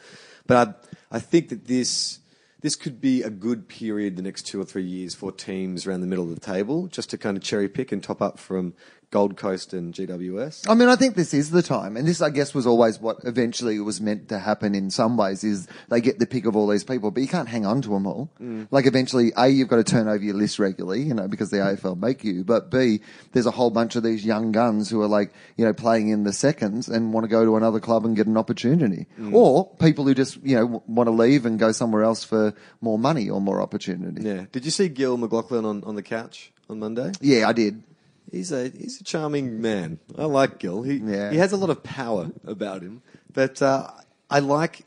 [0.47, 0.69] But
[1.11, 2.20] I, I think that this
[2.61, 6.01] this could be a good period the next two or three years for teams around
[6.01, 8.75] the middle of the table, just to kind of cherry pick and top up from
[9.11, 10.71] Gold Coast and GWS.
[10.71, 13.19] I mean, I think this is the time, and this, I guess, was always what
[13.25, 14.75] eventually was meant to happen.
[14.75, 17.49] In some ways, is they get the pick of all these people, but you can't
[17.49, 18.31] hang on to them all.
[18.41, 18.69] Mm.
[18.71, 21.57] Like eventually, a you've got to turn over your list regularly, you know, because the
[21.57, 21.77] mm.
[21.77, 22.45] AFL make you.
[22.45, 23.01] But b
[23.33, 26.23] there's a whole bunch of these young guns who are like, you know, playing in
[26.23, 29.35] the seconds and want to go to another club and get an opportunity, mm.
[29.35, 32.55] or people who just you know w- want to leave and go somewhere else for
[32.81, 34.23] more money or more opportunity.
[34.23, 34.45] Yeah.
[34.53, 37.11] Did you see Gil McLachlan on, on the couch on Monday?
[37.21, 37.83] Yeah, I did.
[38.31, 39.99] He's a he's a charming man.
[40.17, 40.83] I like Gil.
[40.83, 41.31] He Yeah.
[41.31, 43.03] he has a lot of power about him.
[43.33, 43.91] But uh,
[44.29, 44.85] I like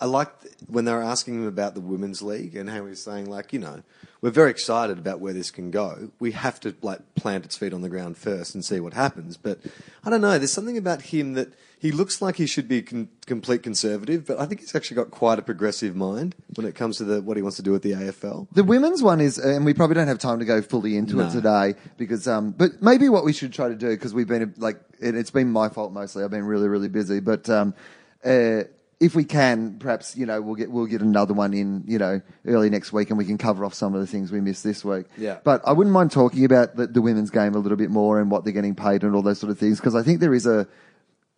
[0.00, 0.30] I like
[0.66, 3.52] when they were asking him about the women's league and how he was saying like
[3.52, 3.82] you know
[4.24, 6.10] we're very excited about where this can go.
[6.18, 9.36] We have to like plant its feet on the ground first and see what happens.
[9.36, 9.58] But
[10.02, 10.38] I don't know.
[10.38, 14.40] There's something about him that he looks like he should be con- complete conservative, but
[14.40, 17.36] I think he's actually got quite a progressive mind when it comes to the what
[17.36, 18.48] he wants to do with the AFL.
[18.50, 21.26] The women's one is, and we probably don't have time to go fully into No.
[21.26, 24.54] it today because, um, but maybe what we should try to do because we've been
[24.56, 26.24] like, it, it's been my fault mostly.
[26.24, 27.74] I've been really, really busy, but um,
[28.24, 28.62] uh,
[29.00, 32.20] if we can, perhaps you know we'll get we'll get another one in you know
[32.46, 34.84] early next week and we can cover off some of the things we missed this
[34.84, 35.06] week.
[35.16, 35.38] Yeah.
[35.42, 38.30] But I wouldn't mind talking about the, the women's game a little bit more and
[38.30, 40.46] what they're getting paid and all those sort of things because I think there is
[40.46, 40.66] a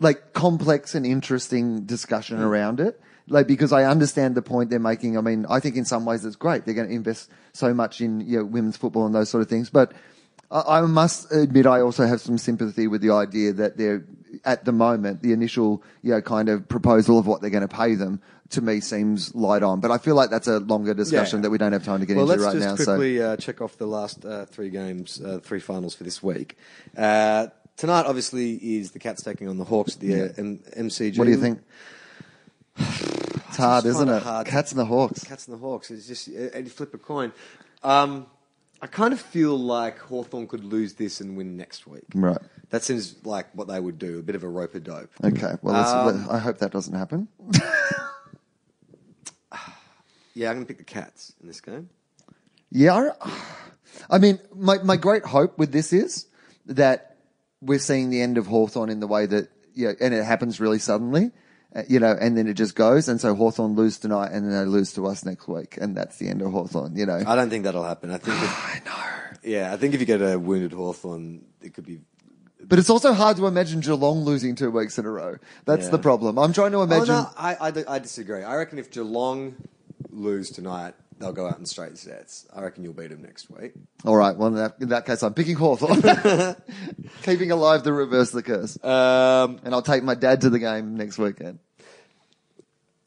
[0.00, 2.44] like complex and interesting discussion mm.
[2.44, 3.00] around it.
[3.28, 5.18] Like because I understand the point they're making.
[5.18, 6.64] I mean, I think in some ways it's great.
[6.64, 9.48] They're going to invest so much in you know women's football and those sort of
[9.48, 9.68] things.
[9.68, 9.92] But
[10.50, 14.04] I, I must admit, I also have some sympathy with the idea that they're
[14.44, 17.74] at the moment the initial, you know, kind of proposal of what they're going to
[17.74, 18.20] pay them
[18.50, 19.80] to me seems light on.
[19.80, 21.42] But I feel like that's a longer discussion Yeah.
[21.42, 22.76] that we don't have time to get Well, into let's just now.
[22.76, 26.22] So quickly uh, check off the last uh, three games, uh, three finals for this
[26.22, 26.56] week.
[26.96, 31.18] Uh, tonight, obviously, is the Cats taking on the Hawks at the uh, M- MCG.
[31.18, 31.60] what do you think?
[33.48, 34.22] It's hard, just isn't it?
[34.22, 34.46] hard.
[34.46, 35.24] Cats and the Hawks.
[35.24, 35.90] Cats and the Hawks.
[35.90, 37.32] It's just uh, and you flip a coin.
[37.82, 38.26] Um,
[38.82, 42.04] I kind of feel like Hawthorn could lose this and win next week.
[42.14, 42.38] Right.
[42.70, 44.18] That seems like what they would do.
[44.18, 45.10] A bit of a rope a dope.
[45.24, 45.54] Okay.
[45.62, 47.28] Well, let's, Um, let- I hope that doesn't happen.
[50.34, 51.88] Yeah, I'm going to pick the Cats in this game.
[52.70, 53.42] Yeah, I,
[54.10, 56.26] I mean, my, my great hope with this is
[56.66, 57.16] that
[57.62, 60.60] we're seeing the end of Hawthorn in the way that, you know, and it happens
[60.60, 61.30] really suddenly,
[61.88, 63.08] you know, and then it just goes.
[63.08, 65.76] And so Hawthorn lose tonight and then they lose to us next week.
[65.80, 67.22] And that's the end of Hawthorn, you know.
[67.26, 68.10] I don't think that'll happen.
[68.10, 68.36] I think.
[68.42, 69.38] If, I know.
[69.50, 72.00] yeah, I think if you get a wounded Hawthorn, it could be.
[72.64, 75.36] But it's also hard to imagine Geelong losing two weeks in a row.
[75.66, 75.90] That's Yeah.
[75.90, 76.38] the problem.
[76.38, 77.14] I'm trying to Oh, imagine.
[77.14, 78.42] no, I, I, I disagree.
[78.42, 79.54] I reckon if Geelong
[80.10, 82.46] lose tonight, they'll go out in straight sets.
[82.54, 83.72] I reckon you'll beat them next week.
[84.04, 84.36] All right.
[84.36, 86.02] Well, in that, in that case, I'm picking Hawthorn.
[87.22, 88.82] Keeping alive the reverse the curse.
[88.82, 91.58] Um, And I'll take my dad to the game next weekend.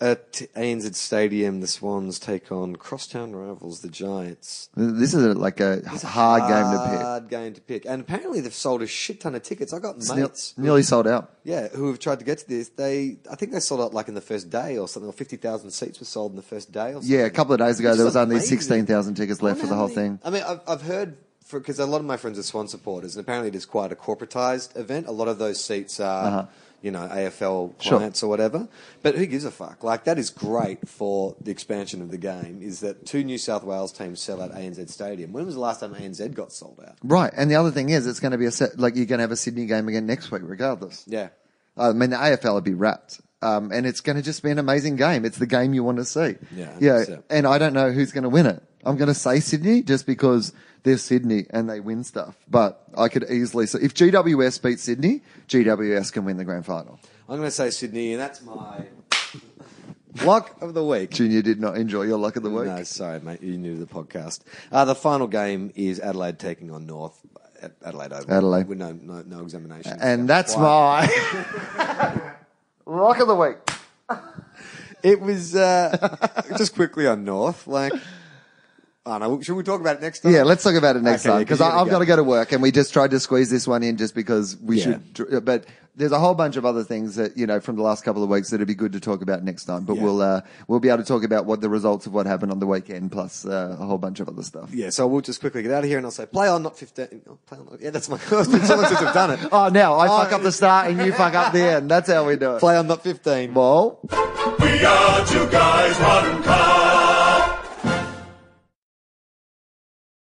[0.01, 4.69] At ANZ Stadium, the Swans take on crosstown rivals, the Giants.
[4.75, 7.01] This is a, like a hard game to pick.
[7.01, 7.85] Hard game to pick.
[7.85, 9.73] And apparently they've sold a shit ton of tickets.
[9.73, 10.53] I got It's ne- mates.
[10.57, 11.33] nearly sold out.
[11.43, 12.69] Yeah, who have tried to get to this.
[12.69, 15.69] They, I think they sold out like in the first day or something, or 50,000
[15.71, 17.09] seats were sold in the first day or something.
[17.11, 19.75] Yeah, a couple of days ago, Which there was only 16,000 tickets left for the
[19.75, 20.19] whole thing.
[20.23, 21.17] I mean, I've, I've heard,
[21.51, 23.95] because a lot of my friends are Swan supporters, and apparently it is quite a
[23.95, 25.07] corporatized event.
[25.07, 26.45] A lot of those seats are, Uh-huh.
[26.81, 27.97] You know, AFL Sure.
[27.99, 28.67] clients or whatever.
[29.03, 29.83] But who gives a fuck?
[29.83, 33.63] Like, that is great for the expansion of the game, is that two New South
[33.63, 35.31] Wales teams sell out ANZ Stadium.
[35.33, 36.95] When was the last time ANZ got sold out?
[37.03, 39.19] Right, and the other thing is, it's going to be a set, like you're going
[39.19, 41.03] to have a Sydney game again next week, regardless.
[41.07, 41.29] Yeah.
[41.77, 43.21] I mean, the AFL will be wrapped.
[43.41, 45.23] Um, and it's going to just be an amazing game.
[45.23, 46.35] It's the game you want to see.
[46.53, 46.91] Yeah, Yeah.
[47.05, 47.23] 100%.
[47.29, 48.61] And I don't know who's going to win it.
[48.83, 50.51] I'm going to say Sydney just because
[50.83, 52.35] they're Sydney and they win stuff.
[52.49, 56.99] But I could easily say, if GWS beats Sydney, GWS can win the grand final.
[57.27, 58.85] I'm going to say Sydney, and that's my
[60.23, 61.11] luck of the week.
[61.11, 62.65] Junior did not enjoy your luck of the week.
[62.65, 63.41] No, sorry, mate.
[63.41, 64.41] You're new to the podcast.
[64.71, 67.19] Uh, the final game is Adelaide taking on North.
[67.61, 68.33] Ad- Adelaide Oval.
[68.33, 68.67] Adelaide.
[68.67, 69.97] With no, no, no examination.
[70.01, 71.09] And that's Quiet.
[71.77, 72.31] my
[72.85, 73.57] luck of the week.
[75.03, 76.17] It was uh,
[76.57, 77.67] just quickly on North.
[77.67, 77.93] Like,
[79.09, 79.41] I don't know.
[79.41, 80.33] Should we talk about it next time?
[80.33, 81.91] Yeah, let's talk about it next Okay, time yeah, 'cause because you gotta I've go.
[81.91, 84.13] got to go to work, and we just tried to squeeze this one in just
[84.15, 84.97] because we Yeah.
[85.15, 85.45] should.
[85.45, 88.23] But there's a whole bunch of other things that you know from the last couple
[88.23, 89.83] of weeks that it'd be good to talk about next time.
[89.83, 90.03] But Yeah.
[90.03, 92.59] we'll uh, we'll be able to talk about what the results of what happened on
[92.59, 94.69] the weekend, plus uh, a whole bunch of other stuff.
[94.73, 96.77] Yeah, so we'll just quickly get out of here and I'll say, play on, not
[96.77, 97.21] 15.
[97.29, 98.17] Oh, play on, not- yeah, that's my.
[98.31, 99.39] It's been so long since I've done it.
[99.51, 101.89] Oh, now I Oh, fuck up the start and you fuck up the end.
[101.89, 102.59] That's how we do it.
[102.59, 103.53] Play on, not 15.
[103.53, 103.99] Well.
[104.61, 106.98] We are two guys, one car.